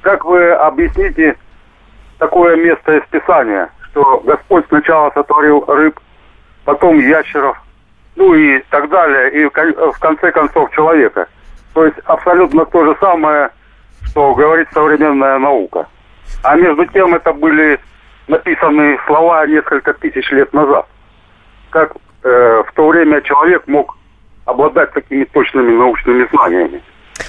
как 0.00 0.24
вы 0.24 0.50
объясните 0.50 1.36
такое 2.18 2.56
место 2.56 2.96
из 2.96 3.06
Писания, 3.08 3.70
что 3.92 4.20
Господь 4.26 4.64
сначала 4.66 5.12
сотворил 5.14 5.64
рыб, 5.68 5.98
потом 6.64 6.98
ящеров, 6.98 7.56
ну 8.16 8.34
и 8.34 8.58
так 8.70 8.90
далее, 8.90 9.30
и 9.30 9.44
в 9.44 9.98
конце 10.00 10.32
концов 10.32 10.72
человека. 10.72 11.28
То 11.72 11.84
есть 11.84 11.98
абсолютно 12.04 12.66
то 12.66 12.84
же 12.84 12.96
самое, 13.00 13.50
что 14.06 14.34
говорит 14.34 14.66
современная 14.72 15.38
наука. 15.38 15.86
А 16.42 16.56
между 16.56 16.86
тем 16.86 17.14
это 17.14 17.32
были 17.32 17.78
написаны 18.26 18.98
слова 19.06 19.46
несколько 19.46 19.94
тысяч 19.94 20.30
лет 20.30 20.52
назад. 20.52 20.86
Как 21.70 21.92
э, 22.22 22.62
в 22.66 22.72
то 22.74 22.88
время 22.88 23.20
человек 23.22 23.66
мог 23.66 23.96
обладать 24.44 24.92
такими 24.92 25.24
точными 25.24 25.76
научными 25.76 26.26
знаниями. 26.32 26.82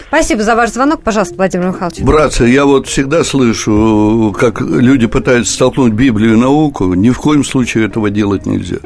Спасибо 0.08 0.44
за 0.44 0.56
ваш 0.56 0.72
звонок, 0.72 1.02
пожалуйста, 1.04 1.36
Владимир 1.36 1.68
Михайлович. 1.68 2.00
Братцы, 2.02 2.46
я 2.46 2.66
вот 2.66 2.88
всегда 2.88 3.24
слышу, 3.24 4.36
как 4.38 4.62
люди 4.62 5.08
пытаются 5.08 5.54
столкнуть 5.54 5.94
Библию 5.94 6.34
и 6.34 6.38
науку. 6.38 6.94
Ни 6.94 7.10
в 7.10 7.18
коем 7.20 7.44
случае 7.44 7.86
этого 7.86 8.10
делать 8.10 8.46
нельзя. 8.46 8.78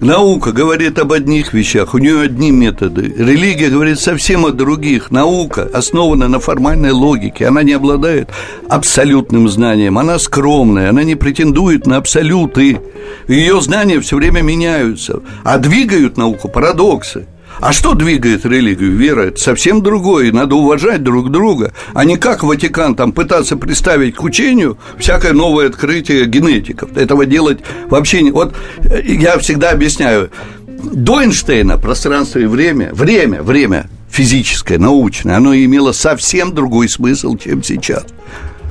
Наука 0.00 0.52
говорит 0.52 0.98
об 0.98 1.12
одних 1.12 1.54
вещах, 1.54 1.94
у 1.94 1.98
нее 1.98 2.20
одни 2.20 2.50
методы. 2.50 3.14
Религия 3.16 3.70
говорит 3.70 3.98
совсем 3.98 4.44
о 4.44 4.50
других. 4.50 5.10
Наука 5.10 5.68
основана 5.72 6.28
на 6.28 6.40
формальной 6.40 6.90
логике. 6.90 7.46
Она 7.46 7.62
не 7.62 7.72
обладает 7.72 8.28
абсолютным 8.68 9.48
знанием. 9.48 9.96
Она 9.96 10.18
скромная, 10.18 10.90
она 10.90 11.04
не 11.04 11.14
претендует 11.14 11.86
на 11.86 11.96
абсолюты. 11.96 12.80
Ее 13.28 13.60
знания 13.60 14.00
все 14.00 14.16
время 14.16 14.42
меняются. 14.42 15.22
А 15.42 15.58
двигают 15.58 16.18
науку 16.18 16.48
парадоксы. 16.48 17.26
А 17.60 17.72
что 17.72 17.94
двигает 17.94 18.44
религию? 18.44 18.96
Вера– 18.96 19.22
это 19.26 19.40
совсем 19.40 19.82
другое, 19.82 20.32
надо 20.32 20.56
уважать 20.56 21.02
друг 21.02 21.30
друга, 21.30 21.72
а 21.94 22.04
не 22.04 22.16
как 22.16 22.42
Ватикан 22.42 22.94
там 22.94 23.12
пытаться 23.12 23.56
представить 23.56 24.16
к 24.16 24.22
учению 24.22 24.78
всякое 24.98 25.32
новое 25.32 25.68
открытие 25.68 26.26
генетиков. 26.26 26.96
Этого 26.96 27.26
делать 27.26 27.60
вообще 27.86 28.22
не... 28.22 28.32
Вот 28.32 28.54
э, 28.78 29.02
я 29.04 29.38
всегда 29.38 29.70
объясняю, 29.70 30.30
до 30.68 31.22
Эйнштейна 31.22 31.78
пространство 31.78 32.38
и 32.38 32.46
время, 32.46 32.92
время, 32.92 33.42
время 33.42 33.88
физическое, 34.10 34.78
научное, 34.78 35.36
оно 35.36 35.54
имело 35.54 35.92
совсем 35.92 36.54
другой 36.54 36.88
смысл, 36.88 37.36
чем 37.36 37.62
сейчас. 37.62 38.04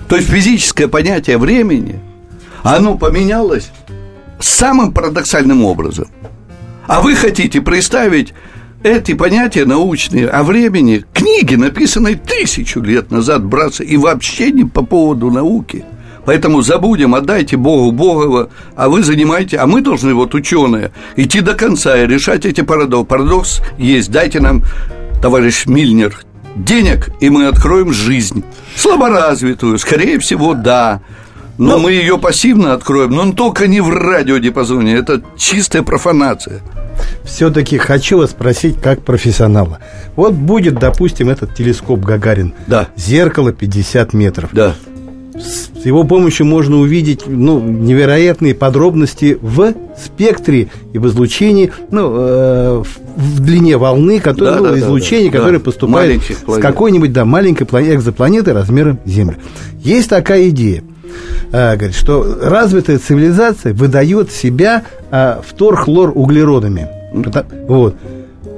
То 0.07 0.17
есть 0.17 0.29
физическое 0.29 0.87
понятие 0.87 1.37
времени, 1.37 1.99
оно 2.61 2.97
поменялось 2.97 3.71
самым 4.39 4.93
парадоксальным 4.93 5.65
образом. 5.65 6.07
А 6.85 7.01
вы 7.01 7.15
хотите 7.15 7.61
представить 7.61 8.33
эти 8.83 9.13
понятия 9.13 9.65
научные 9.65 10.27
о 10.27 10.43
времени, 10.43 11.05
книги, 11.13 11.55
написанные 11.55 12.15
тысячу 12.15 12.81
лет 12.81 13.11
назад, 13.11 13.43
братцы, 13.43 13.83
и 13.83 13.97
вообще 13.97 14.51
не 14.51 14.65
по 14.65 14.83
поводу 14.83 15.31
науки. 15.31 15.85
Поэтому 16.25 16.61
забудем, 16.61 17.15
отдайте 17.15 17.57
Богу 17.57 17.91
Богова, 17.91 18.49
а 18.75 18.89
вы 18.89 19.03
занимаете, 19.03 19.57
а 19.57 19.67
мы 19.67 19.81
должны, 19.81 20.13
вот 20.13 20.33
ученые, 20.35 20.91
идти 21.15 21.41
до 21.41 21.53
конца 21.53 22.01
и 22.01 22.07
решать 22.07 22.45
эти 22.45 22.61
парадоксы. 22.61 23.05
Парадокс 23.05 23.61
есть, 23.77 24.11
дайте 24.11 24.39
нам, 24.39 24.63
товарищ 25.21 25.65
Мильнер, 25.65 26.17
денег, 26.55 27.09
и 27.19 27.29
мы 27.29 27.47
откроем 27.47 27.91
жизнь. 27.91 28.43
Слаборазвитую, 28.75 29.77
скорее 29.79 30.19
всего, 30.19 30.53
да. 30.53 31.01
Но, 31.57 31.71
но 31.71 31.79
мы 31.79 31.91
ее 31.91 32.17
пассивно 32.17 32.73
откроем, 32.73 33.11
но 33.11 33.31
только 33.33 33.67
не 33.67 33.81
в 33.81 33.89
радиодиапазоне, 33.89 34.93
это 34.93 35.21
чистая 35.37 35.83
профанация 35.83 36.61
все-таки 37.23 37.77
хочу 37.77 38.17
вас 38.17 38.31
спросить 38.31 38.79
как 38.81 39.01
профессионала. 39.01 39.79
Вот 40.15 40.33
будет, 40.33 40.75
допустим, 40.75 41.29
этот 41.29 41.55
телескоп 41.55 41.99
Гагарин. 41.99 42.53
Да. 42.67 42.87
Зеркало 42.95 43.51
50 43.51 44.13
метров. 44.13 44.49
Да. 44.53 44.75
С 45.35 45.85
его 45.85 46.03
помощью 46.03 46.45
можно 46.45 46.77
увидеть 46.77 47.23
ну, 47.25 47.59
невероятные 47.59 48.53
подробности 48.53 49.37
в 49.41 49.73
спектре 50.01 50.69
и 50.93 50.99
в 50.99 51.07
излучении, 51.07 51.71
ну, 51.89 52.13
э, 52.15 52.83
в 53.15 53.39
длине 53.39 53.77
волны, 53.77 54.19
которое, 54.19 54.51
да, 54.51 54.57
ну, 54.59 54.69
да, 54.69 54.79
излучение, 54.79 55.31
да, 55.31 55.39
которое 55.39 55.57
да. 55.57 55.63
поступает 55.65 56.21
с 56.23 56.59
какой-нибудь 56.59 57.11
да, 57.11 57.25
маленькой 57.25 57.65
экзопланеты 57.95 58.53
размером 58.53 58.99
Земли. 59.05 59.37
Есть 59.83 60.09
такая 60.09 60.49
идея 60.49 60.83
а, 61.51 61.75
говорит, 61.75 61.95
что 61.95 62.39
развитая 62.41 62.97
цивилизация 62.97 63.73
выдает 63.73 64.31
себя 64.31 64.83
а, 65.11 65.41
вторхлоруглеродами. 65.45 66.87
Вот. 67.67 67.95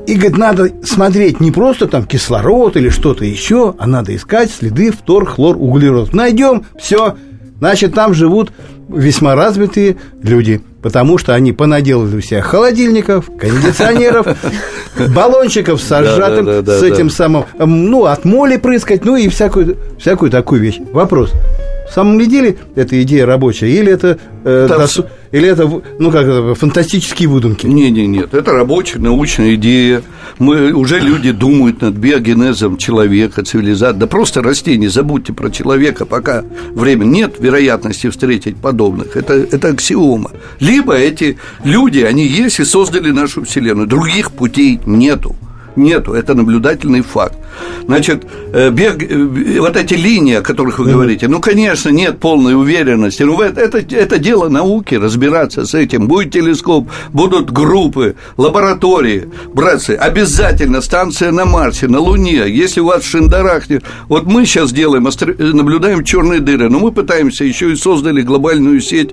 И, 0.07 0.13
говорит, 0.13 0.37
надо 0.37 0.71
смотреть 0.83 1.39
не 1.39 1.51
просто 1.51 1.87
там 1.87 2.05
кислород 2.05 2.77
или 2.77 2.89
что-то 2.89 3.25
еще, 3.25 3.73
а 3.77 3.87
надо 3.87 4.15
искать 4.15 4.51
следы 4.51 4.91
вторхлоруглеродов. 4.91 6.13
Найдем, 6.13 6.65
все, 6.79 7.17
значит, 7.57 7.95
там 7.95 8.13
живут 8.13 8.51
весьма 8.87 9.33
развитые 9.33 9.97
люди, 10.21 10.61
потому 10.83 11.17
что 11.17 11.33
они 11.33 11.53
понаделали 11.53 12.17
у 12.17 12.21
себя 12.21 12.43
холодильников, 12.43 13.31
кондиционеров, 13.39 14.27
баллончиков 15.15 15.81
с 15.81 15.87
сжатым, 15.87 16.65
с 16.65 16.83
этим 16.83 17.09
самым, 17.09 17.45
ну, 17.57 18.05
от 18.05 18.25
моли 18.25 18.57
прыскать, 18.57 19.03
ну 19.03 19.15
и 19.15 19.27
всякую, 19.27 19.75
всякую 19.97 20.29
такую 20.29 20.61
вещь. 20.61 20.79
Вопрос– 20.93 21.31
в 21.89 21.93
самом 21.93 22.19
ли 22.19 22.25
деле 22.25 22.57
эта 22.75 23.01
идея 23.03 23.25
рабочая, 23.25 23.69
или 23.69 23.91
это, 23.91 24.17
э, 24.43 24.67
досу... 24.67 25.05
или 25.31 25.47
это 25.47 25.69
ну, 25.99 26.11
как, 26.11 26.57
фантастические 26.57 27.29
выдумки? 27.29 27.67
Нет, 27.67 27.91
нет, 27.91 28.07
нет, 28.07 28.33
это 28.33 28.53
рабочая 28.53 28.99
научная 28.99 29.55
идея. 29.55 30.01
Мы, 30.39 30.73
уже 30.73 30.99
люди 30.99 31.31
думают 31.31 31.81
над 31.81 31.95
биогенезом 31.95 32.77
человека, 32.77 33.43
цивилизации. 33.43 33.99
Да 33.99 34.07
просто 34.07 34.41
растений, 34.41 34.87
забудьте 34.87 35.31
про 35.33 35.49
человека, 35.49 36.05
пока 36.05 36.43
время 36.73 37.05
нет 37.05 37.35
вероятности 37.39 38.09
встретить 38.09 38.57
подобных. 38.57 39.15
Это, 39.15 39.33
это 39.33 39.69
аксиома. 39.69 40.31
Либо 40.59 40.95
эти 40.95 41.37
люди, 41.63 41.99
они 41.99 42.25
есть 42.25 42.59
и 42.59 42.65
создали 42.65 43.11
нашу 43.11 43.45
Вселенную. 43.45 43.87
Других 43.87 44.31
путей 44.31 44.79
нету. 44.85 45.35
Нету, 45.75 46.13
это 46.13 46.33
наблюдательный 46.33 47.01
факт. 47.01 47.37
Значит, 47.85 48.25
э, 48.53 48.69
бег, 48.69 49.03
э, 49.03 49.59
вот 49.59 49.75
эти 49.75 49.93
линии, 49.93 50.35
о 50.35 50.41
которых 50.41 50.79
вы 50.79 50.91
говорите, 50.91 51.27
ну, 51.27 51.39
конечно, 51.39 51.89
нет 51.89 52.19
полной 52.19 52.55
уверенности. 52.55 53.23
Ну, 53.23 53.39
это, 53.41 53.61
это, 53.61 53.79
это 53.79 54.17
дело 54.17 54.49
науки, 54.49 54.95
разбираться 54.95 55.65
с 55.65 55.73
этим. 55.73 56.07
Будет 56.07 56.31
телескоп, 56.31 56.89
будут 57.13 57.51
группы, 57.51 58.15
лаборатории. 58.37 59.29
Братцы, 59.53 59.91
обязательно 59.91 60.81
станция 60.81 61.31
на 61.31 61.45
Марсе, 61.45 61.87
на 61.87 61.99
Луне. 61.99 62.43
Если 62.47 62.79
у 62.79 62.85
вас 62.85 63.03
в 63.03 63.09
Шиндарахне... 63.09 63.81
Вот 64.07 64.25
мы 64.25 64.45
сейчас 64.45 64.71
делаем, 64.71 65.07
наблюдаем 65.37 66.03
черные 66.03 66.39
дыры, 66.39 66.69
но 66.69 66.79
мы 66.79 66.91
пытаемся, 66.91 67.43
еще 67.43 67.71
и 67.71 67.75
создали 67.75 68.21
глобальную 68.21 68.81
сеть 68.81 69.11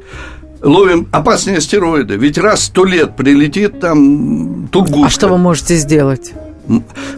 ловим 0.62 1.08
опасные 1.12 1.58
астероиды. 1.58 2.16
Ведь 2.16 2.38
раз 2.38 2.64
сто 2.64 2.84
лет 2.84 3.16
прилетит 3.16 3.80
там 3.80 4.68
Тургушка. 4.68 5.06
А 5.06 5.10
что 5.10 5.28
вы 5.28 5.38
можете 5.38 5.76
сделать? 5.76 6.32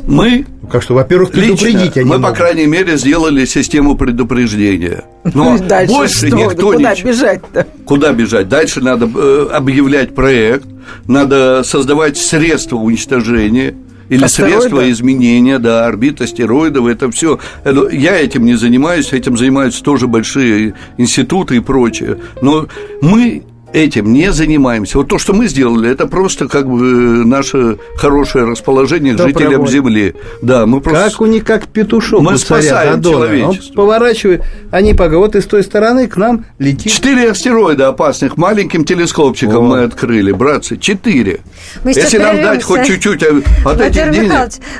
Мы 0.07 0.47
Как 0.71 0.83
что, 0.83 0.95
во-первых, 0.95 1.31
предупредить 1.31 1.97
Лично 1.97 2.01
они 2.03 2.05
мы, 2.11 2.17
по 2.17 2.23
могут. 2.23 2.37
крайней 2.39 2.67
мере, 2.67 2.97
сделали 2.97 3.45
систему 3.45 3.97
предупреждения. 3.97 5.05
Но 5.35 5.59
Дальше 5.69 5.93
больше 5.93 6.27
что? 6.29 6.37
никто 6.37 6.73
Куда 6.73 6.93
ничего- 6.93 7.09
бежать-то? 7.11 7.67
Куда 7.85 8.13
бежать? 8.13 8.49
Дальше 8.49 8.81
надо 8.81 9.09
э, 9.15 9.49
объявлять 9.53 10.15
проект, 10.15 10.67
надо 11.07 11.63
создавать 11.65 12.17
средства 12.17 12.77
уничтожения 12.77 13.75
или 14.11 14.25
Астероида? 14.25 14.61
средства 14.61 14.91
изменения, 14.91 15.59
да, 15.59 15.87
орбит 15.87 16.21
астероидов, 16.21 16.87
это 16.87 17.11
все. 17.11 17.39
Я 17.65 18.17
этим 18.21 18.45
не 18.45 18.55
занимаюсь, 18.55 19.13
этим 19.13 19.37
занимаются 19.37 19.83
тоже 19.83 20.07
большие 20.09 20.75
институты 20.99 21.57
и 21.57 21.61
прочее. 21.61 22.19
Но 22.43 22.67
мы 23.01 23.45
этим 23.75 24.13
не 24.13 24.33
занимаемся. 24.33 24.99
Вот 24.99 25.09
то, 25.09 25.19
что 25.19 25.33
мы 25.33 25.49
сделали, 25.49 25.91
это 25.91 26.07
просто 26.07 26.49
как 26.49 26.69
бы 26.69 26.81
наше 27.25 27.79
хорошее 27.97 28.45
расположение 28.45 29.15
к 29.15 29.19
жителям 29.19 29.63
воля. 29.63 29.71
Земли. 29.71 30.15
Да, 30.41 30.65
мы 30.67 30.81
просто... 30.81 31.11
Как 31.11 31.21
у 31.21 31.27
них, 31.27 31.45
как 31.45 31.67
петушок 31.67 32.23
Мы 32.23 32.39
спасаем. 32.39 32.95
Он 32.95 33.03
человечество. 33.03 33.75
поворачивает, 33.75 34.45
они 34.71 34.95
пока 34.95 35.19
вот 35.19 35.35
из 35.35 35.45
той 35.47 35.65
стороны 35.65 36.07
к 36.07 36.17
нам 36.17 36.47
летит. 36.59 36.93
Четыре 36.93 37.31
астероида 37.31 37.89
опасных 37.89 38.37
маленьким 38.37 38.85
телескопчиком 38.85 39.65
мы 39.67 39.83
открыли, 39.83 40.31
братцы. 40.31 40.77
Четыре. 40.77 41.41
Мы 41.83 41.93
сейчас 41.93 42.13
Если 42.13 42.19
нам 42.19 42.37
прервемся. 42.37 42.55
дать 42.55 42.63
хоть 42.63 42.87
чуть-чуть 42.87 43.23
э, 43.25 43.43
от 43.65 43.77
Владимир 43.77 44.09
этих 44.09 44.13
денег... 44.13 44.33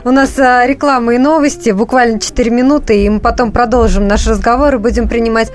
У 0.05 0.11
нас 0.11 0.39
а, 0.39 0.67
реклама 0.67 1.15
и 1.15 1.19
новости, 1.19 1.71
буквально 1.71 2.21
4 2.21 2.51
минуты, 2.51 3.05
и 3.05 3.09
мы 3.09 3.19
потом 3.19 3.51
продолжим 3.51 4.07
наш 4.07 4.27
разговор 4.27 4.75
и 4.77 4.79
будем 4.79 5.09
принимать 5.09 5.51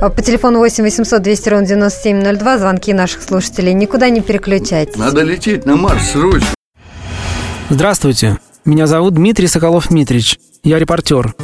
по 0.00 0.20
телефону 0.22 0.58
8 0.58 0.84
800 0.84 1.22
200 1.22 1.48
ровно 1.48 1.66
9702 1.66 2.58
звонки 2.58 2.81
наших 2.90 3.22
слушателей. 3.22 3.72
Никуда 3.72 4.08
не 4.10 4.20
переключайтесь. 4.20 4.96
Надо 4.96 5.22
лететь 5.22 5.64
на 5.64 5.76
Марс 5.76 6.10
срочно. 6.10 6.48
Здравствуйте. 7.70 8.38
Меня 8.64 8.86
зовут 8.86 9.14
Дмитрий 9.14 9.46
Соколов-Митрич. 9.46 10.38
Я 10.62 10.78
репортер. 10.78 11.34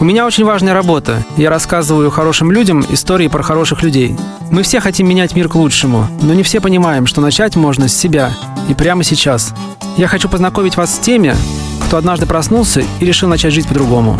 У 0.00 0.04
меня 0.04 0.26
очень 0.26 0.44
важная 0.44 0.74
работа. 0.74 1.24
Я 1.36 1.50
рассказываю 1.50 2.10
хорошим 2.10 2.52
людям 2.52 2.84
истории 2.90 3.28
про 3.28 3.42
хороших 3.42 3.82
людей. 3.82 4.14
Мы 4.50 4.62
все 4.62 4.80
хотим 4.80 5.08
менять 5.08 5.34
мир 5.34 5.48
к 5.48 5.54
лучшему, 5.54 6.06
но 6.20 6.34
не 6.34 6.42
все 6.42 6.60
понимаем, 6.60 7.06
что 7.06 7.20
начать 7.20 7.56
можно 7.56 7.88
с 7.88 7.96
себя 7.96 8.32
и 8.68 8.74
прямо 8.74 9.04
сейчас. 9.04 9.54
Я 9.96 10.08
хочу 10.08 10.28
познакомить 10.28 10.76
вас 10.76 10.94
с 10.94 10.98
теми, 10.98 11.34
кто 11.86 11.96
однажды 11.96 12.26
проснулся 12.26 12.82
и 13.00 13.04
решил 13.04 13.28
начать 13.28 13.54
жить 13.54 13.68
по-другому. 13.68 14.18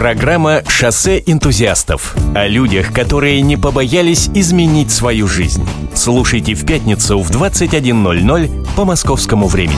Программа 0.00 0.62
«Шоссе 0.66 1.22
энтузиастов» 1.26 2.16
о 2.34 2.46
людях, 2.46 2.90
которые 2.90 3.42
не 3.42 3.58
побоялись 3.58 4.30
изменить 4.32 4.90
свою 4.90 5.28
жизнь. 5.28 5.68
Слушайте 5.94 6.54
в 6.54 6.64
пятницу 6.64 7.20
в 7.20 7.30
21.00 7.30 8.66
по 8.74 8.86
московскому 8.86 9.46
времени. 9.46 9.76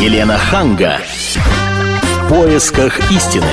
Елена 0.00 0.36
Ханга. 0.36 0.98
В 2.34 2.36
поисках 2.36 3.12
истины. 3.12 3.46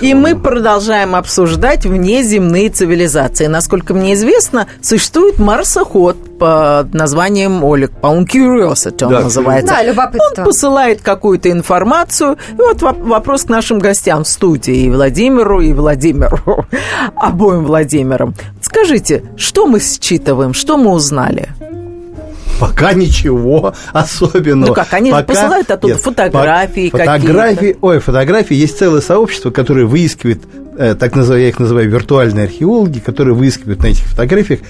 И 0.00 0.14
мы 0.14 0.36
продолжаем 0.38 1.16
обсуждать 1.16 1.84
внеземные 1.86 2.68
цивилизации. 2.70 3.46
Насколько 3.46 3.94
мне 3.94 4.14
известно, 4.14 4.68
существует 4.80 5.40
марсоход 5.40 6.38
под 6.38 6.94
названием 6.94 7.64
Олег. 7.64 7.90
По-моему, 8.00 8.26
Curiosity 8.26 9.06
он 9.06 9.10
Да, 9.12 9.20
называется. 9.22 9.74
Да, 9.74 9.82
любопытство. 9.82 10.42
Он 10.42 10.44
посылает 10.44 11.00
какую-то 11.02 11.50
информацию. 11.50 12.38
И 12.52 12.56
вот 12.56 12.80
воп- 12.80 13.02
вопрос 13.02 13.42
к 13.42 13.48
нашим 13.48 13.80
гостям 13.80 14.22
в 14.22 14.28
студии. 14.28 14.84
И 14.84 14.88
Владимиру, 14.90 15.60
и 15.60 15.72
Владимиру. 15.72 16.64
Обоим 17.16 17.64
Владимирам. 17.64 18.36
Скажите, 18.60 19.24
что 19.36 19.66
мы 19.66 19.80
считываем, 19.80 20.54
что 20.54 20.76
мы 20.76 20.92
узнали? 20.92 21.48
Пока 22.60 22.92
ничего 22.94 23.74
особенного. 23.92 24.68
Ну 24.70 24.74
как, 24.74 24.92
они 24.94 25.10
же 25.10 25.16
Пока- 25.16 25.26
посылают 25.26 25.70
оттуда 25.70 25.94
Нет, 25.94 26.02
фотографии 26.02 26.90
по- 26.90 26.98
Фотографии, 26.98 27.54
какие-то. 27.56 27.78
ой, 27.82 27.98
фотографии. 28.00 28.54
Есть 28.54 28.78
целое 28.78 29.00
сообщество, 29.00 29.50
которое 29.50 29.84
выискивает, 29.86 30.42
э, 30.78 30.94
так 30.94 31.14
называю, 31.14 31.42
я 31.42 31.48
их 31.48 31.58
называю 31.58 31.90
виртуальные 31.90 32.44
археологи, 32.44 32.98
которые 33.00 33.34
выискивают 33.34 33.82
на 33.82 33.86
этих 33.88 34.04
фотографиях 34.04 34.60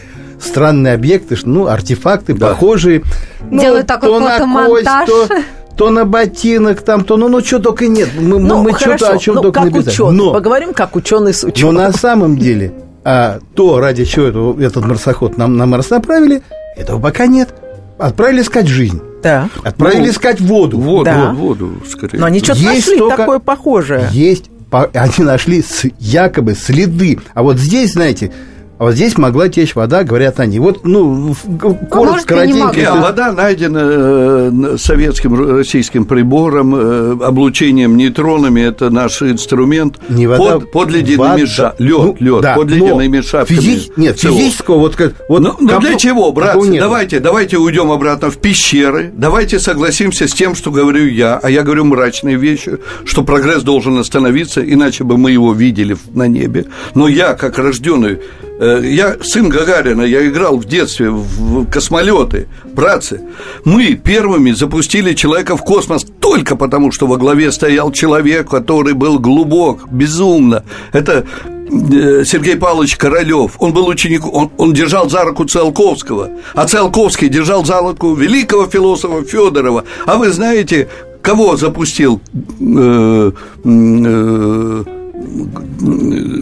странные 0.41 0.95
объекты, 0.95 1.37
ну, 1.45 1.67
артефакты, 1.67 2.35
похожие. 2.35 3.03
Ну, 3.51 3.61
Делают 3.61 3.87
такой 3.87 4.09
то 4.11 4.21
на 4.21 4.31
фотомонтаж. 4.33 5.09
кость, 5.09 5.29
то, 5.29 5.37
то 5.77 5.91
на 5.91 6.05
ботинок, 6.05 6.83
там, 6.83 7.05
то, 7.05 7.17
ну, 7.17 7.29
ну, 7.29 7.41
что 7.43 7.59
только 7.59 7.87
нет. 7.87 8.09
Мы, 8.19 8.39
мы- 8.39 8.49
Ну, 8.49 8.63
мы 8.63 8.73
что-то 8.79 9.13
о 9.13 9.19
чем 9.19 9.37
ну, 9.37 9.43
только 9.43 9.61
как 9.61 9.73
написали. 9.73 9.95
ученый. 9.95 10.17
Но- 10.17 10.33
Поговорим 10.33 10.75
как 10.75 10.95
ученый 10.97 11.33
с 11.33 11.43
но 11.43 11.49
ученым. 11.49 11.75
на 11.77 11.93
самом 11.93 12.37
деле 12.37 12.73
а, 13.09 13.39
то, 13.55 13.79
ради 13.79 14.05
чего 14.05 14.27
это- 14.27 14.65
этот 14.67 14.85
марсоход 14.85 15.39
нам 15.39 15.57
на 15.57 15.65
Марс 15.67 15.91
направили, 15.91 16.43
этого 16.77 17.01
пока 17.01 17.27
нет. 17.27 17.51
Отправили 17.99 18.43
искать 18.43 18.67
жизнь. 18.69 19.01
Да. 19.23 19.49
Отправили 19.65 20.01
Ну, 20.07 20.11
искать 20.11 20.41
воду. 20.41 20.79
Воду, 20.79 21.05
Да. 21.05 21.33
воду, 21.33 21.83
скорее. 21.89 22.19
Но 22.19 22.27
они 22.27 22.39
что-то 22.41 22.61
Есть 22.61 22.87
нашли 22.89 22.99
только- 22.99 23.17
такое 23.17 23.39
похожее. 23.39 24.09
Есть. 24.13 24.51
Они 24.95 25.25
нашли 25.25 25.63
с- 25.63 25.87
якобы 25.99 26.55
следы. 26.55 27.19
А 27.35 27.43
вот 27.43 27.57
здесь, 27.59 27.93
знаете, 27.93 28.33
а 28.79 28.85
вот 28.85 28.95
здесь 28.95 29.17
могла 29.17 29.49
течь 29.49 29.75
вода, 29.75 30.05
говорят 30.05 30.39
они. 30.39 30.59
Вот, 30.59 30.85
ну, 30.85 31.35
г- 31.47 31.75
коротко, 31.91 32.35
не 32.47 32.53
коротенько. 32.53 32.59
могла. 32.67 32.75
Не, 32.81 32.85
а 32.87 32.95
вода 32.97 33.33
найдена 33.33 33.81
э, 33.83 34.77
советским 34.79 35.57
российским 35.57 36.05
прибором, 36.05 36.75
э, 36.77 37.13
облучением 37.25 37.97
нейтронами. 37.97 38.61
Это 38.61 38.91
наш 38.91 39.23
инструмент. 39.23 39.99
Не 40.11 40.27
вода, 40.27 40.59
под, 40.61 40.73
под 40.73 40.91
ледяными 40.91 41.41
вода. 41.41 41.47
шапками. 41.47 41.87
Лед, 41.89 41.99
Ну, 41.99 42.17
лед, 42.21 42.41
да, 42.43 42.55
под 42.55 42.69
но 42.69 42.75
ледяными 42.77 43.21
шапками. 43.23 43.59
физи- 43.59 43.93
Нет, 43.97 44.19
ЦО. 44.21 44.29
физического, 44.29 44.79
вот 44.79 44.95
как... 44.97 45.15
Вот 45.29 45.41
ну, 45.41 45.55
ну, 45.59 45.81
для 45.81 45.95
чего, 45.97 46.31
братцы? 46.33 46.69
нет. 46.69 46.83
Давайте, 46.83 47.21
давайте 47.21 47.57
уйдем 47.57 47.91
обратно 47.91 48.31
в 48.31 48.37
пещеры. 48.37 49.11
Давайте 49.15 49.59
согласимся 49.59 50.29
с 50.29 50.33
тем, 50.35 50.55
что 50.55 50.71
говорю 50.71 51.07
я, 51.09 51.41
а 51.43 51.49
я 51.49 51.63
говорю 51.63 51.85
мрачные 51.87 52.37
вещи, 52.37 52.79
что 53.07 53.23
прогресс 53.23 53.63
должен 53.63 53.97
остановиться, 53.99 54.61
иначе 54.63 55.03
бы 55.05 55.17
мы 55.17 55.31
его 55.31 55.55
видели 55.55 55.97
на 56.13 56.29
небе. 56.29 56.67
Но 56.95 57.09
я, 57.09 57.33
как 57.35 57.57
рожденный, 57.59 58.19
я 58.59 59.17
сын 59.23 59.49
Гагарина, 59.49 60.03
я 60.03 60.27
играл 60.27 60.57
в 60.57 60.65
детстве 60.65 61.11
в 61.11 61.67
космолеты, 61.67 62.49
братцы. 62.73 63.21
Мы 63.65 63.95
первыми 63.95 64.53
запустили 64.53 65.13
человека 65.15 65.57
в 65.57 65.63
космос 65.63 66.07
только 66.21 66.57
потому, 66.57 66.93
что 66.93 67.07
во 67.07 67.17
главе 67.17 67.53
стоял 67.53 67.93
человек, 67.93 68.49
который 68.49 68.95
был 68.95 69.19
глубок, 69.19 69.89
безумно. 69.91 70.65
Это 70.93 71.27
э, 71.71 72.25
Сергей 72.25 72.57
Павлович 72.57 72.97
Королев, 72.97 73.57
он 73.59 73.73
был 73.73 73.87
учеником, 73.89 74.31
он, 74.33 74.51
он 74.57 74.73
держал 74.73 75.11
за 75.11 75.25
руку 75.25 75.45
Циолковского, 75.45 76.31
а 76.55 76.67
Циолковский 76.67 77.29
держал 77.29 77.65
за 77.65 77.81
руку 77.81 78.15
великого 78.15 78.67
философа 78.67 79.23
Федорова. 79.23 79.85
А 80.07 80.17
вы 80.17 80.31
знаете, 80.31 80.89
кого 81.23 81.57
запустил 81.57 82.21
э, 82.61 83.33
э, 83.65 84.85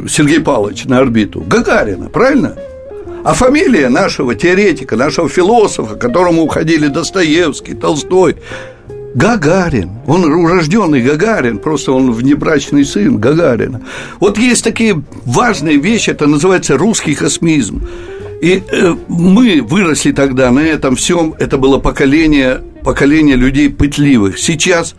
Сергей 0.08 0.40
Павлович 0.40 0.84
на 0.84 0.98
орбиту? 0.98 1.40
Гагарина, 1.40 2.08
правильно? 2.08 2.56
А 3.24 3.32
фамилия 3.32 3.88
нашего 3.88 4.34
теоретика, 4.34 4.96
нашего 4.96 5.28
философа, 5.28 5.94
к 5.94 5.98
которому 5.98 6.42
уходили 6.42 6.88
Достоевский, 6.88 7.74
Толстой, 7.74 8.36
Гагарин. 9.14 9.90
Он 10.06 10.24
урожденный 10.24 11.00
Гагарин, 11.00 11.58
просто 11.58 11.92
он 11.92 12.12
внебрачный 12.12 12.84
сын 12.84 13.18
Гагарина. 13.18 13.80
Вот 14.20 14.36
есть 14.38 14.64
такие 14.64 15.02
важные 15.24 15.78
вещи, 15.78 16.10
это 16.10 16.26
называется 16.26 16.76
русский 16.76 17.14
космизм. 17.14 17.86
И 18.42 18.62
э, 18.70 18.94
мы 19.08 19.62
выросли 19.62 20.12
тогда 20.12 20.50
на 20.50 20.60
этом 20.60 20.96
всем, 20.96 21.34
это 21.38 21.56
было 21.56 21.78
поколение, 21.78 22.60
поколение 22.84 23.36
людей 23.36 23.70
пытливых. 23.70 24.38
Сейчас 24.38 24.94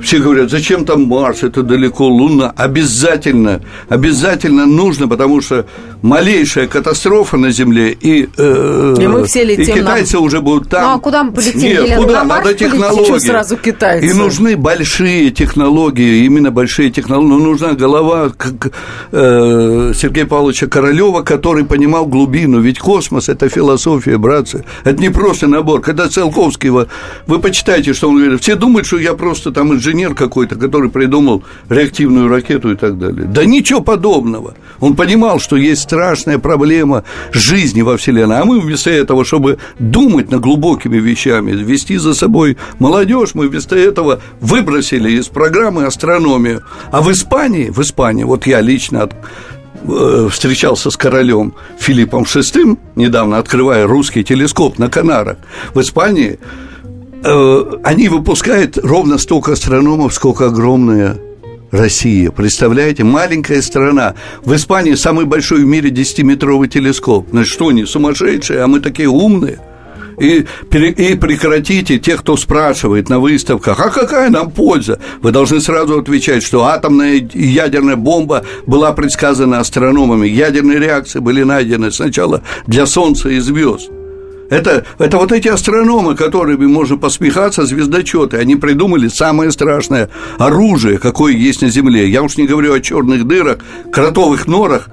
все 0.00 0.18
говорят, 0.18 0.50
зачем 0.50 0.84
там 0.84 1.02
Марс, 1.04 1.42
это 1.42 1.62
далеко, 1.62 2.06
Луна. 2.08 2.52
Обязательно, 2.56 3.60
обязательно 3.88 4.66
нужно, 4.66 5.08
потому 5.08 5.40
что 5.40 5.66
малейшая 6.02 6.66
катастрофа 6.66 7.36
на 7.36 7.50
Земле, 7.50 7.92
и, 7.92 8.28
э, 8.36 8.94
И 9.00 9.06
мы 9.06 9.24
все 9.24 9.44
летим 9.44 9.62
и 9.76 9.78
китайцы 9.80 10.14
на- 10.16 10.20
уже 10.22 10.40
будут 10.40 10.68
там. 10.68 10.82
Ну, 10.82 10.96
а 10.96 10.98
куда 11.00 11.22
мы 11.24 11.32
полетим, 11.32 11.60
Нет, 11.60 11.82
Елена? 11.84 12.02
куда? 12.02 12.12
На 12.18 12.24
Марс 12.24 12.44
Надо 12.44 12.58
технологии. 12.58 13.18
Сразу 13.18 13.56
китайцы? 13.56 14.06
И 14.06 14.12
нужны 14.12 14.56
большие 14.56 15.30
технологии, 15.30 16.24
именно 16.24 16.50
большие 16.50 16.90
технологии. 16.90 17.28
Но 17.28 17.38
нужна 17.38 17.72
голова 17.72 18.30
как 18.30 18.72
э, 19.12 19.92
Сергея 19.94 20.26
Павловича 20.26 20.66
Королева, 20.66 21.22
который 21.22 21.64
понимал 21.64 22.06
глубину. 22.06 22.60
Ведь 22.60 22.78
космос– 22.78 23.28
это 23.28 23.48
философия, 23.48 24.18
братцы. 24.18 24.64
Это 24.84 25.00
не 25.00 25.08
просто 25.10 25.46
набор. 25.46 25.80
Когда 25.80 26.08
Циолковский, 26.08 26.70
вы, 27.26 27.38
почитайте, 27.38 27.94
что 27.94 28.10
он 28.10 28.18
говорит. 28.18 28.42
Все 28.42 28.54
думают, 28.54 28.86
что 28.86 28.98
я 28.98 29.14
просто 29.14 29.50
там 29.50 29.72
инженер 29.72 30.14
какой-то, 30.14 30.56
который 30.56 30.90
придумал 30.90 31.42
реактивную 31.70 32.28
ракету 32.28 32.72
и 32.72 32.76
так 32.76 32.98
далее. 32.98 33.24
Да 33.24 33.44
ничего 33.44 33.80
подобного. 33.80 34.54
Он 34.80 34.94
понимал, 34.94 35.40
что 35.40 35.56
есть 35.56 35.82
страшная 35.82 36.38
проблема 36.38 37.04
жизни 37.32 37.80
во 37.80 37.96
Вселенной. 37.96 38.40
А 38.40 38.44
мы 38.44 38.60
вместо 38.60 38.90
этого, 38.90 39.24
чтобы 39.24 39.58
думать 39.78 40.30
над 40.30 40.42
глубокими 40.42 40.98
вещами, 40.98 41.52
вести 41.52 41.96
за 41.96 42.14
собой 42.14 42.58
молодежь, 42.78 43.34
мы 43.34 43.48
вместо 43.48 43.76
этого 43.76 44.20
выбросили 44.40 45.12
из 45.12 45.28
программы 45.28 45.84
астрономию. 45.86 46.62
А 46.90 47.00
в 47.00 47.10
Испании, 47.10 47.70
в 47.70 47.80
Испании, 47.80 48.24
вот 48.24 48.46
я 48.46 48.60
лично 48.60 49.04
от, 49.04 49.14
э, 49.88 50.28
встречался 50.30 50.90
с 50.90 50.96
королем 50.98 51.54
Филиппом 51.78 52.24
VI, 52.24 52.76
недавно 52.96 53.38
открывая 53.38 53.86
русский 53.86 54.22
телескоп 54.24 54.78
на 54.78 54.90
Канарах. 54.90 55.38
В 55.72 55.80
Испании 55.80 56.38
они 57.24 58.08
выпускают 58.08 58.78
ровно 58.78 59.18
столько 59.18 59.52
астрономов, 59.52 60.12
сколько 60.12 60.46
огромная 60.46 61.18
Россия. 61.70 62.30
Представляете, 62.30 63.02
маленькая 63.04 63.60
страна. 63.62 64.14
В 64.44 64.54
Испании 64.54 64.94
самый 64.94 65.24
большой 65.24 65.64
в 65.64 65.66
мире 65.66 65.90
10-метровый 65.90 66.68
телескоп. 66.68 67.32
Ну 67.32 67.44
что 67.44 67.68
они, 67.68 67.84
сумасшедшие, 67.84 68.60
а 68.60 68.66
мы 68.66 68.80
такие 68.80 69.08
умные. 69.08 69.58
И, 70.18 70.46
и 70.70 71.14
прекратите 71.16 71.98
тех, 71.98 72.20
кто 72.20 72.36
спрашивает 72.36 73.08
на 73.08 73.18
выставках, 73.18 73.80
а 73.80 73.90
какая 73.90 74.30
нам 74.30 74.50
польза? 74.52 75.00
Вы 75.22 75.32
должны 75.32 75.60
сразу 75.60 75.98
отвечать, 75.98 76.44
что 76.44 76.64
атомная 76.66 77.14
и 77.14 77.46
ядерная 77.46 77.96
бомба 77.96 78.44
была 78.66 78.92
предсказана 78.92 79.58
астрономами, 79.58 80.28
ядерные 80.28 80.78
реакции 80.78 81.18
были 81.18 81.42
найдены 81.42 81.90
сначала 81.90 82.42
для 82.68 82.86
Солнца 82.86 83.28
и 83.28 83.40
звезд. 83.40 83.90
Это, 84.50 84.84
это 84.98 85.16
вот 85.16 85.32
эти 85.32 85.48
астрономы, 85.48 86.14
которыми 86.14 86.66
можно 86.66 86.96
посмехаться, 86.96 87.64
звездочеты. 87.64 88.36
Они 88.36 88.56
придумали 88.56 89.08
самое 89.08 89.50
страшное 89.50 90.10
оружие, 90.38 90.98
какое 90.98 91.32
есть 91.32 91.62
на 91.62 91.68
Земле. 91.68 92.08
Я 92.08 92.22
уж 92.22 92.36
не 92.36 92.46
говорю 92.46 92.74
о 92.74 92.80
черных 92.80 93.26
дырах, 93.26 93.58
кротовых 93.90 94.46
норах. 94.46 94.88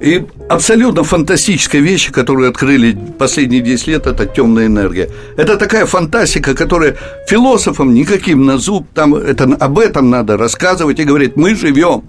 И 0.00 0.24
абсолютно 0.48 1.04
фантастическая 1.04 1.80
вещь, 1.80 2.10
которую 2.10 2.50
открыли 2.50 2.98
последние 3.18 3.60
10 3.60 3.86
лет, 3.86 4.06
это 4.06 4.26
темная 4.26 4.66
энергия. 4.66 5.08
Это 5.36 5.56
такая 5.56 5.86
фантастика, 5.86 6.54
которая 6.54 6.96
философам 7.28 7.94
никаким 7.94 8.44
на 8.44 8.58
зуб, 8.58 8.86
там, 8.94 9.14
это, 9.14 9.44
об 9.44 9.78
этом 9.78 10.10
надо 10.10 10.36
рассказывать 10.36 10.98
и 10.98 11.04
говорить, 11.04 11.36
мы 11.36 11.54
живем 11.54 12.02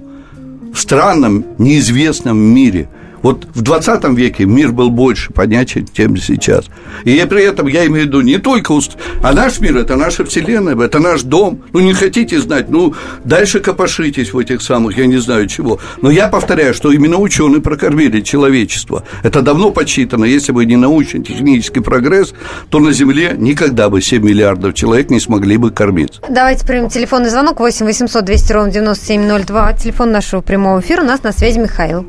в 0.74 0.80
странном, 0.80 1.46
неизвестном 1.58 2.38
мире– 2.38 2.90
вот 3.24 3.48
в 3.56 3.62
20 3.62 4.04
веке 4.10 4.46
мир 4.46 4.72
был 4.72 4.92
больше 4.92 5.34
понятен, 5.34 5.88
чем 5.92 6.18
сейчас. 6.18 6.66
И 7.06 7.26
при 7.28 7.44
этом 7.44 7.68
я 7.68 7.88
имею 7.88 8.04
в 8.04 8.08
виду 8.08 8.22
не 8.22 8.38
только... 8.38 8.74
Уст... 8.74 8.98
А 9.24 9.34
наш 9.34 9.60
мир– 9.60 9.78
это 9.78 9.96
наша 9.96 10.26
вселенная, 10.26 10.76
это 10.76 11.00
наш 11.00 11.24
дом. 11.24 11.62
Ну, 11.72 11.80
не 11.80 11.94
хотите 11.94 12.40
знать, 12.40 12.70
ну, 12.70 12.94
дальше 13.24 13.62
копошитесь 13.62 14.34
в 14.34 14.38
этих 14.38 14.62
самых, 14.62 14.98
я 14.98 15.06
не 15.06 15.18
знаю 15.18 15.48
чего. 15.48 15.80
Но 16.02 16.12
я 16.12 16.28
повторяю, 16.28 16.74
что 16.74 16.92
именно 16.92 17.18
ученые 17.18 17.62
прокормили 17.62 18.22
человечество. 18.22 19.04
Это 19.24 19.42
давно 19.42 19.72
подсчитано. 19.72 20.26
Если 20.26 20.52
бы 20.52 20.66
не 20.66 20.76
научно-технический 20.76 21.80
прогресс, 21.80 22.34
то 22.70 22.80
на 22.80 22.92
Земле 22.92 23.36
никогда 23.38 23.90
бы 23.90 24.02
7 24.02 24.22
миллиардов 24.22 24.74
человек 24.74 25.10
не 25.10 25.22
смогли 25.22 25.56
бы 25.56 25.72
кормиться. 25.72 26.22
Давайте 26.30 26.66
примем 26.66 26.90
телефонный 26.90 27.30
звонок 27.30 27.62
8 27.62 27.86
800 27.86 28.26
200 28.26 28.52
ровно 28.52 28.72
9702. 28.72 29.74
Телефон 29.74 30.12
нашего 30.12 30.42
прямого 30.42 30.82
эфира. 30.82 31.04
У 31.04 31.06
нас 31.06 31.24
на 31.24 31.32
связи 31.32 31.60
Михаил. 31.60 32.06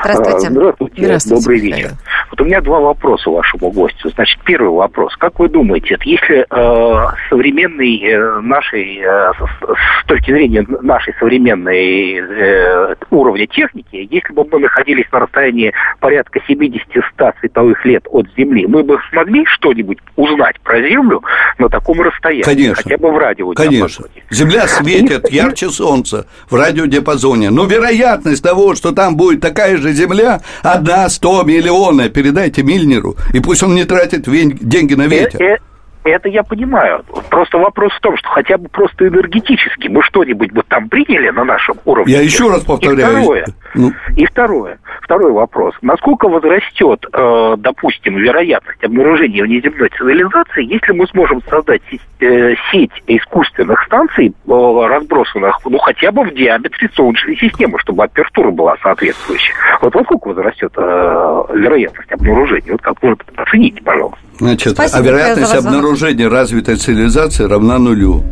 Здравствуйте. 0.00 0.50
Здравствуйте. 0.50 1.04
Здравствуйте. 1.04 1.42
Добрый 1.42 1.60
вечер. 1.60 1.90
Вот 2.30 2.40
у 2.40 2.44
меня 2.44 2.60
два 2.60 2.80
вопроса 2.80 3.30
вашему 3.30 3.70
гостю. 3.70 4.10
Значит, 4.10 4.40
первый 4.44 4.70
вопрос. 4.70 5.16
Как 5.16 5.38
вы 5.38 5.48
думаете, 5.48 5.96
если 6.04 6.46
э, 6.48 7.06
современный 7.30 7.98
э, 8.02 8.40
нашей, 8.40 8.98
э, 8.98 9.32
с, 9.32 10.06
точки 10.06 10.30
зрения 10.30 10.66
нашей 10.82 11.14
современной 11.18 12.20
э, 12.20 12.94
уровня 13.10 13.46
техники, 13.46 14.08
если 14.10 14.32
бы 14.32 14.44
мы 14.50 14.60
находились 14.60 15.06
на 15.10 15.20
расстоянии 15.20 15.72
порядка 16.00 16.40
70-100 16.48 17.32
световых 17.40 17.84
лет 17.84 18.04
от 18.10 18.26
Земли, 18.36 18.66
мы 18.66 18.82
бы 18.82 18.98
смогли 19.10 19.44
что-нибудь 19.46 19.98
узнать 20.16 20.60
про 20.60 20.80
Землю 20.82 21.22
на 21.58 21.68
таком 21.68 22.00
расстоянии? 22.00 22.42
Конечно. 22.42 22.82
Хотя 22.82 22.98
бы 22.98 23.10
в 23.10 23.18
радио. 23.18 23.52
Конечно. 23.52 24.06
Земля 24.30 24.66
светит 24.66 25.30
ярче 25.30 25.70
Солнца 25.70 26.26
в 26.50 26.54
радиодиапазоне. 26.54 27.50
Но 27.50 27.64
вероятность 27.64 28.42
того, 28.42 28.74
что 28.74 28.92
там 28.92 29.16
будет 29.16 29.40
такая 29.40 29.76
же 29.76 29.87
Земля, 29.92 30.40
одна, 30.62 31.08
сто 31.08 31.42
миллионов 31.42 32.12
передайте 32.12 32.62
Мильнеру, 32.62 33.16
и 33.32 33.40
пусть 33.40 33.62
он 33.62 33.74
не 33.74 33.84
тратит 33.84 34.24
деньги 34.24 34.94
на 34.94 35.06
ветер. 35.06 35.40
Э, 35.42 35.54
э, 35.54 35.58
это 36.10 36.28
я 36.28 36.42
понимаю. 36.42 37.04
Просто 37.30 37.58
вопрос 37.58 37.92
в 37.92 38.00
том, 38.00 38.16
что 38.16 38.28
хотя 38.28 38.56
бы 38.58 38.68
просто 38.68 39.08
энергетически 39.08 39.88
мы 39.88 40.02
что-нибудь 40.02 40.52
бы 40.52 40.62
там 40.66 40.88
приняли 40.88 41.30
на 41.30 41.44
нашем 41.44 41.76
уровне. 41.84 42.12
Я 42.12 42.22
еще 42.22 42.48
раз 42.48 42.64
повторяю. 42.64 43.18
И 43.18 43.20
второе, 43.20 43.46
ну. 43.74 43.92
и 44.16 44.26
второе, 44.26 44.78
второй 45.02 45.32
вопрос. 45.32 45.74
Насколько 45.82 46.28
возрастет, 46.28 47.04
э, 47.12 47.54
допустим, 47.58 48.16
вероятность 48.16 48.82
обнаружения 48.82 49.42
внеземной 49.42 49.88
цивилизации, 49.90 50.64
если 50.64 50.92
мы 50.92 51.06
сможем 51.08 51.42
создать 51.48 51.82
э, 52.20 52.54
сеть 52.70 52.90
искусственных 53.06 53.82
станций, 53.84 54.28
э, 54.28 54.86
разбросанных, 54.88 55.58
ну, 55.64 55.78
хотя 55.78 56.12
бы 56.12 56.24
в 56.24 56.34
диаметре 56.34 56.88
Солнечной 56.94 57.36
системы, 57.36 57.78
чтобы 57.78 58.04
апертура 58.04 58.50
была 58.50 58.76
соответствующая. 58.82 59.54
Вот 59.82 59.94
насколько 59.94 60.28
возрастет 60.28 60.72
э, 60.76 61.42
вероятность 61.54 62.12
обнаружения? 62.12 62.72
Вот 62.72 62.82
как 62.82 63.02
вы 63.02 63.16
оцените, 63.36 63.82
пожалуйста. 63.82 64.18
Значит, 64.38 64.72
Спасибо, 64.74 64.98
а 64.98 65.02
вероятность 65.02 65.54
обнаружения 65.54 66.28
развитой 66.28 66.76
цивилизации 66.76 67.44
равна 67.44 67.78
нулю. 67.78 68.22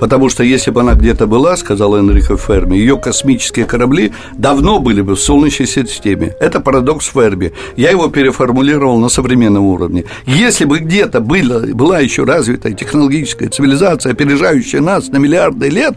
Потому 0.00 0.28
что 0.28 0.42
если 0.42 0.70
бы 0.70 0.80
она 0.80 0.94
где-то 0.94 1.26
была, 1.26 1.56
сказал 1.56 1.96
Энрико 1.96 2.36
Ферми, 2.36 2.76
ее 2.76 2.98
космические 2.98 3.64
корабли 3.64 4.12
давно 4.32 4.78
были 4.80 5.02
бы 5.02 5.14
в 5.14 5.20
Солнечной 5.20 5.68
системе. 5.68 6.34
Это 6.40 6.60
парадокс 6.60 7.06
Ферми. 7.12 7.52
Я 7.76 7.90
его 7.90 8.08
переформулировал 8.08 8.98
на 8.98 9.08
современном 9.08 9.64
уровне. 9.64 10.04
Если 10.26 10.64
бы 10.64 10.80
где-то 10.80 11.20
была, 11.20 11.60
была 11.60 12.00
еще 12.00 12.24
развитая 12.24 12.72
технологическая 12.72 13.48
цивилизация, 13.48 14.12
опережающая 14.12 14.80
нас 14.80 15.08
на 15.08 15.18
миллиарды 15.18 15.68
лет, 15.68 15.94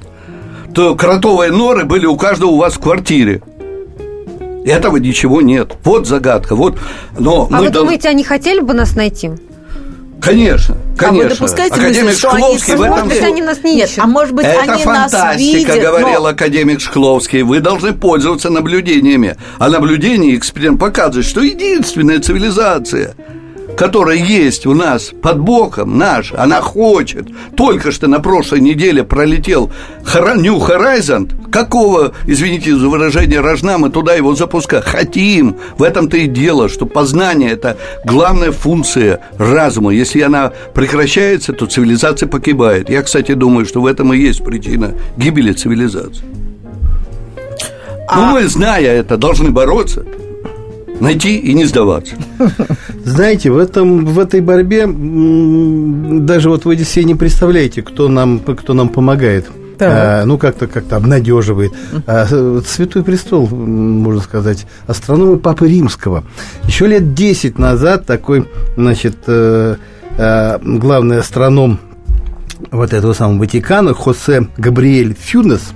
то 0.74 0.96
кротовые 0.96 1.52
норы 1.52 1.86
были 1.86 2.06
у 2.06 2.18
каждого 2.18 2.52
у 2.52 2.58
вас 2.58 2.76
в 2.76 2.80
квартире. 2.80 3.42
Этого 4.66 4.98
ничего 4.98 5.42
нет. 5.42 5.76
Вот 5.84 6.08
загадка. 6.08 6.56
Вот. 6.56 6.78
Но 7.18 7.48
а 7.50 7.62
вы 7.62 7.70
дол... 7.70 7.84
думаете, 7.84 8.10
они 8.10 8.24
хотели 8.24 8.60
бы 8.60 8.74
нас 8.74 8.96
найти? 8.96 9.32
Конечно, 10.22 10.76
конечно. 10.98 11.08
А 11.08 11.12
вы 11.12 11.30
допускаете 11.30 11.76
Академик 11.76 12.06
мысль, 12.06 12.18
что 12.18 12.30
Шкловский 12.32 12.74
они, 12.74 12.82
в 12.82 12.84
этом... 12.84 12.98
Может 12.98 13.08
быть, 13.08 13.24
они 13.24 13.42
нас 13.42 13.64
не 13.64 13.76
Нет, 13.76 13.92
а 13.98 14.08
может 14.08 14.34
быть, 14.34 14.46
Это 14.46 14.62
они 14.62 14.84
фантастика, 14.84 15.24
нас 15.26 15.38
видят, 15.38 15.82
говорил 15.82 16.24
но... 16.24 16.28
академик 16.28 16.82
Шкловский. 16.82 17.42
Вы 17.44 17.60
должны 17.60 17.94
пользоваться 17.94 18.50
наблюдениями. 18.50 19.38
А 19.60 19.70
наблюдение 19.70 20.36
эксперимент 20.36 20.80
показывает, 20.80 21.26
что 21.26 21.42
единственная 21.42 22.20
цивилизация– 22.20 23.16
которая 23.78 24.18
есть 24.18 24.66
у 24.66 24.74
нас 24.74 25.12
под 25.22 25.40
боком 25.40 25.98
наш, 25.98 26.34
она 26.34 26.62
хочет. 26.62 27.28
Только 27.56 27.92
что 27.92 28.08
на 28.08 28.20
прошлой 28.20 28.60
неделе 28.60 29.04
пролетел 29.04 29.72
New 30.04 30.58
Horizon. 30.58 31.30
Какого, 31.52 32.14
извините 32.26 32.76
за 32.76 32.90
выражение, 32.90 33.40
рожна 33.40 33.78
мы 33.78 33.90
туда 33.90 34.16
его 34.16 34.36
запускаем? 34.36 34.84
Хотим. 34.84 35.58
В 35.78 35.84
этом-то 35.84 36.18
и 36.18 36.28
дело, 36.28 36.70
что 36.70 36.88
познание– 36.88 37.52
это 37.52 37.78
главная 38.04 38.52
функция 38.52 39.22
разума. 39.38 39.94
Если 39.94 40.22
она 40.22 40.52
прекращается, 40.74 41.54
то 41.54 41.68
цивилизация 41.68 42.28
погибает. 42.28 42.90
Я, 42.90 43.04
кстати, 43.04 43.34
думаю, 43.34 43.68
что 43.68 43.82
в 43.82 43.86
этом 43.86 44.12
и 44.12 44.18
есть 44.18 44.44
причина 44.44 44.96
гибели 45.18 45.54
цивилизации. 45.54 46.26
А... 48.08 48.16
Ну, 48.16 48.32
мы, 48.34 48.48
зная 48.48 48.82
это, 48.82 49.18
должны 49.18 49.52
бороться– 49.52 50.04
найти 51.00 51.38
и 51.38 51.54
не 51.54 51.66
сдаваться. 51.66 52.16
Знаете, 53.04 53.52
в, 53.52 53.58
этом, 53.58 54.06
в 54.06 54.20
этой 54.20 54.42
борьбе 54.42 54.86
даже 54.88 56.50
вот 56.50 56.66
вы 56.66 56.76
все 56.78 57.04
не 57.04 57.16
представляете, 57.16 57.82
кто 57.82 58.08
нам, 58.08 58.40
кто 58.40 58.74
нам 58.74 58.90
помогает. 58.90 59.48
А, 59.80 60.26
ну, 60.26 60.38
как-то 60.38 60.68
как 60.68 60.92
обнадеживает. 60.92 61.72
А, 62.08 62.26
Святой 62.66 63.04
престол, 63.04 63.48
можно 63.48 64.22
сказать, 64.22 64.66
астрономы 64.88 65.38
Папы 65.38 65.68
Римского. 65.68 66.24
Еще 66.64 66.88
лет 66.88 67.14
10 67.14 67.60
назад 67.60 68.06
такой, 68.06 68.48
значит, 68.76 69.18
э, 69.28 69.76
э, 70.18 70.60
главный 70.64 71.20
астроном 71.20 71.80
вот 72.72 72.94
этого 72.94 73.14
самого 73.14 73.40
Ватикана, 73.40 73.94
Хосе 73.94 74.48
Габриэль 74.58 75.16
Фюнес, 75.18 75.74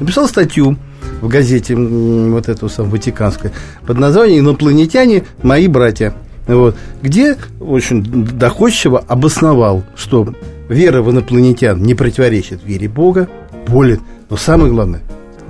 написал 0.00 0.26
статью 0.28 0.76
в 1.20 1.28
газете 1.28 1.74
вот 1.74 2.48
эту 2.48 2.68
самую 2.68 2.92
ватиканскую 2.92 3.52
под 3.86 3.98
названием 3.98 4.44
«Инопланетяне– 4.44 5.24
мои 5.42 5.68
братья». 5.68 6.14
Вот, 6.46 6.76
где 7.02 7.36
очень 7.60 8.02
доходчиво 8.02 9.04
обосновал, 9.06 9.84
что 9.94 10.32
вера 10.68 11.02
в 11.02 11.10
инопланетян 11.10 11.82
не 11.82 11.94
противоречит 11.94 12.60
вере 12.64 12.88
Бога, 12.88 13.28
более, 13.66 14.00
но 14.30 14.36
самое 14.38 14.72
главное, 14.72 15.02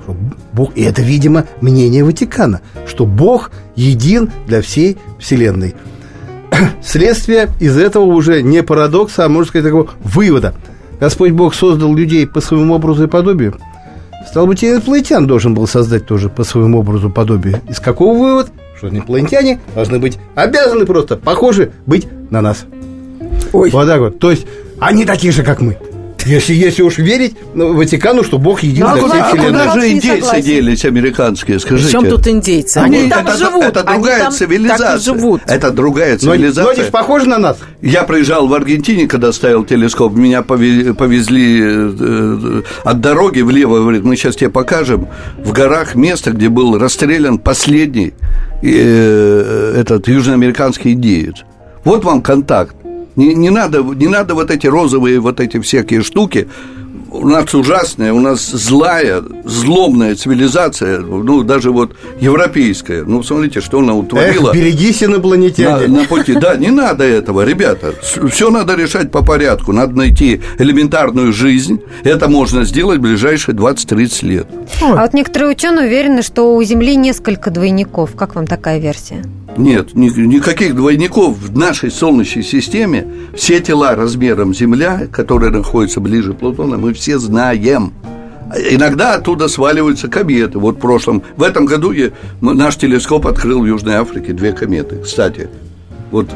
что 0.02 0.16
Бог, 0.52 0.76
и 0.76 0.82
это, 0.82 1.02
видимо, 1.02 1.44
мнение 1.60 2.02
Ватикана, 2.02 2.62
что 2.84 3.06
Бог 3.06 3.52
един 3.76 4.30
для 4.48 4.60
всей 4.60 4.98
Вселенной. 5.20 5.76
Следствие 6.82 7.48
из 7.60 7.76
этого 7.76 8.04
уже 8.04 8.42
не 8.42 8.64
парадокса, 8.64 9.24
а, 9.24 9.28
можно 9.28 9.48
сказать, 9.48 9.66
такого 9.66 9.90
вывода. 10.02 10.52
Господь 10.98 11.30
Бог 11.30 11.54
создал 11.54 11.94
людей 11.94 12.26
по 12.26 12.40
своему 12.40 12.74
образу 12.74 13.04
и 13.04 13.08
подобию– 13.08 13.56
Стал 14.26 14.46
быть, 14.46 14.62
и 14.62 14.70
инопланетян 14.70 15.26
должен 15.26 15.54
был 15.54 15.66
создать 15.66 16.06
тоже 16.06 16.28
по 16.28 16.44
своему 16.44 16.80
образу 16.80 17.10
подобие. 17.10 17.62
Из 17.68 17.80
какого 17.80 18.18
вывод? 18.18 18.50
Что 18.76 18.88
инопланетяне 18.88 19.60
должны 19.74 19.98
быть 19.98 20.18
обязаны 20.34 20.86
просто, 20.86 21.16
похожи 21.16 21.72
быть 21.86 22.06
на 22.30 22.40
нас. 22.40 22.64
Ой. 23.52 23.70
Вот 23.70 23.86
так 23.86 24.00
вот. 24.00 24.18
То 24.18 24.30
есть, 24.30 24.46
они 24.80 25.04
такие 25.04 25.32
же, 25.32 25.42
как 25.42 25.60
мы. 25.60 25.78
Если, 26.28 26.52
если 26.52 26.82
уж 26.82 26.98
верить 26.98 27.36
ну, 27.54 27.74
Ватикану, 27.74 28.22
что 28.22 28.38
Бог 28.38 28.62
един 28.62 28.84
Ну, 28.84 28.90
а 28.90 28.94
для 28.98 29.08
всей 29.08 29.20
а 29.20 29.24
вселенной. 29.28 29.48
куда 29.48 29.74
же 29.80 29.92
индейцы 29.92 30.42
делись 30.42 30.84
американские, 30.84 31.58
скажите? 31.58 31.96
Причем 31.98 32.10
тут 32.10 32.28
индейцы? 32.28 32.76
Они, 32.78 32.98
Они- 32.98 33.10
там 33.10 33.26
это, 33.26 33.36
живут. 33.38 33.64
это 33.64 33.80
они 33.80 33.94
другая 33.94 34.22
там 34.24 34.32
цивилизация. 34.32 34.86
так 34.86 35.00
и 35.00 35.04
живут. 35.04 35.40
Это 35.46 35.70
другая 35.70 36.12
Но, 36.12 36.18
цивилизация. 36.18 36.64
но 36.64 36.70
они 36.70 36.82
ж 36.82 36.86
похожи 36.90 37.26
на 37.26 37.38
нас. 37.38 37.56
Я 37.80 38.02
проезжал 38.02 38.46
в 38.46 38.52
Аргентине, 38.52 39.06
когда 39.08 39.32
ставил 39.32 39.64
телескоп, 39.64 40.12
меня 40.14 40.40
пове- 40.42 40.92
повезли 40.92 41.62
э, 41.62 41.92
э, 41.98 42.62
от 42.84 43.00
дороги 43.00 43.40
влево, 43.40 43.78
говорит, 43.78 44.04
мы 44.04 44.16
сейчас 44.16 44.36
тебе 44.36 44.50
покажем 44.50 45.08
в 45.42 45.52
горах 45.52 45.94
место, 45.94 46.32
где 46.32 46.48
был 46.50 46.78
расстрелян 46.78 47.38
последний 47.38 48.12
э, 48.62 49.74
этот 49.80 50.08
южноамериканский 50.08 50.92
индеец. 50.92 51.36
Вот 51.84 52.04
вам 52.04 52.20
контакт. 52.20 52.74
Не, 53.18 53.34
не, 53.34 53.50
надо, 53.50 53.82
не 53.82 54.06
надо 54.06 54.34
вот 54.34 54.48
эти 54.50 54.68
розовые 54.68 55.18
вот 55.18 55.40
эти 55.40 55.58
всякие 55.58 56.02
штуки. 56.02 56.48
У 57.10 57.26
нас 57.28 57.54
ужасная, 57.54 58.12
у 58.12 58.20
нас 58.20 58.46
злая, 58.50 59.22
злобная 59.44 60.14
цивилизация, 60.14 61.00
ну, 61.00 61.42
даже 61.42 61.70
вот 61.70 61.94
европейская. 62.20 63.04
Ну, 63.04 63.22
смотрите, 63.22 63.60
что 63.60 63.78
она 63.80 63.94
утворила. 63.94 64.50
Эх, 64.50 64.54
берегись, 64.54 65.02
инопланетяне. 65.02 65.86
На, 65.88 66.00
на 66.02 66.04
пути. 66.08 66.34
Да, 66.34 66.56
не 66.56 66.70
надо 66.70 67.04
этого, 67.04 67.44
ребята. 67.44 67.94
Все 68.30 68.50
надо 68.50 68.74
решать 68.74 69.10
по 69.10 69.24
порядку. 69.24 69.72
Надо 69.72 69.96
найти 69.96 70.40
элементарную 70.58 71.32
жизнь. 71.32 71.80
Это 72.04 72.28
можно 72.28 72.64
сделать 72.64 72.98
в 72.98 73.02
ближайшие 73.02 73.54
20-30 73.54 74.26
лет. 74.26 74.46
А 74.82 75.02
вот 75.02 75.14
некоторые 75.14 75.50
ученые 75.52 75.86
уверены, 75.86 76.22
что 76.22 76.54
у 76.54 76.62
Земли 76.62 76.96
несколько 76.96 77.50
двойников. 77.50 78.14
Как 78.16 78.34
вам 78.34 78.46
такая 78.46 78.78
версия? 78.78 79.24
Нет, 79.56 79.94
ни- 79.94 80.08
никаких 80.10 80.76
двойников 80.76 81.36
в 81.36 81.58
нашей 81.58 81.90
Солнечной 81.90 82.44
системе. 82.44 83.06
Все 83.34 83.58
тела 83.60 83.96
размером 83.96 84.54
Земля, 84.54 85.08
которые 85.10 85.50
находятся 85.50 86.00
ближе 86.00 86.32
Плутона, 86.32 86.76
мы 86.78 86.87
все 86.94 87.18
знаем. 87.18 87.92
Иногда 88.70 89.14
оттуда 89.14 89.48
сваливаются 89.48 90.08
кометы. 90.08 90.58
Вот 90.58 90.76
в 90.76 90.80
прошлом, 90.80 91.22
в 91.36 91.42
этом 91.42 91.66
году 91.66 91.92
я- 91.92 92.10
наш 92.40 92.76
телескоп 92.76 93.26
открыл 93.26 93.60
в 93.60 93.66
Южной 93.66 93.96
Африке 93.96 94.32
две 94.32 94.52
кометы. 94.52 94.96
Кстати, 95.04 95.48
вот 96.10 96.30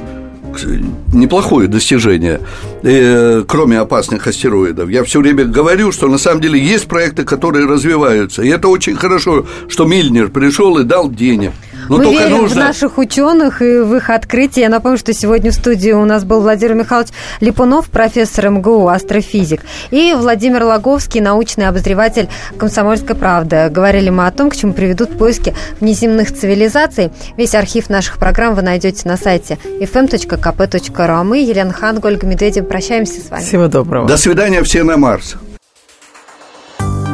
неплохое 1.13 1.69
достижение, 1.69 2.41
э, 2.83 3.45
кроме 3.47 3.79
опасных 3.79 4.27
астероидов. 4.27 4.91
Я 4.91 5.05
все 5.05 5.21
время 5.21 5.45
говорю, 5.45 5.93
что 5.93 6.09
на 6.09 6.19
самом 6.19 6.41
деле 6.43 6.61
есть 6.63 6.87
проекты, 6.87 7.25
которые 7.25 7.67
развиваются. 7.67 8.43
И 8.43 8.49
это 8.49 8.69
очень 8.69 8.95
хорошо, 8.95 9.47
что 9.69 9.87
Мильнер 9.87 10.29
пришел 10.29 10.79
и 10.79 10.85
дал 10.85 11.11
денег. 11.11 11.53
Но 11.93 11.99
Мы 11.99 12.05
только 12.05 12.23
верим 12.23 12.39
нужно... 12.39 12.63
в 12.63 12.65
наших 12.65 12.97
ученых 12.97 13.61
и 13.61 13.81
в 13.81 13.95
их 13.97 14.09
открытия. 14.09 14.63
Я 14.63 14.69
напомню, 14.71 14.97
что 14.97 15.13
сегодня 15.13 15.51
в 15.51 15.55
студии 15.55 15.91
у 15.91 16.07
нас 16.07 16.25
был 16.25 16.41
Владимир 16.41 16.73
Михайлович 16.75 17.11
Липунов, 17.41 17.91
профессор 17.91 18.49
МГУ, 18.49 18.89
астрофизик, 18.89 19.61
и 19.91 20.15
Владимир 20.17 20.65
Логовский, 20.65 21.21
научный 21.21 21.69
обозреватель 21.69 22.31
«Комсомольской 22.57 23.15
правды». 23.15 23.69
Говорили 23.69 24.09
мы 24.09 24.27
о 24.27 24.31
том, 24.31 24.49
к 24.49 24.57
чему 24.57 24.73
приведут 24.73 25.19
поиски 25.19 25.55
внеземных 25.81 26.35
цивилизаций. 26.35 27.11
Весь 27.37 27.55
архив 27.55 27.91
наших 27.91 28.17
программ 28.17 28.55
вы 28.55 28.63
найдете 28.63 29.07
на 29.07 29.19
сайте 29.19 29.59
fm.kp.ru. 29.63 31.13
А 31.13 31.25
мы, 31.25 31.43
Елена 31.43 31.75
Ханга, 31.75 32.07
Ольга 32.07 32.27
Медведева, 32.27 32.65
прощаемся 32.65 33.21
с 33.21 33.29
вами. 33.29 33.43
Всего 33.43 33.69
доброго. 33.69 34.09
До 34.09 34.17
свидания, 34.17 34.63
все 34.63 34.83
на 34.83 34.97
Марс. 34.97 35.37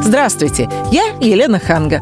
Здравствуйте, 0.01 0.69
я 0.91 1.03
Елена 1.19 1.59
Ханга. 1.59 2.01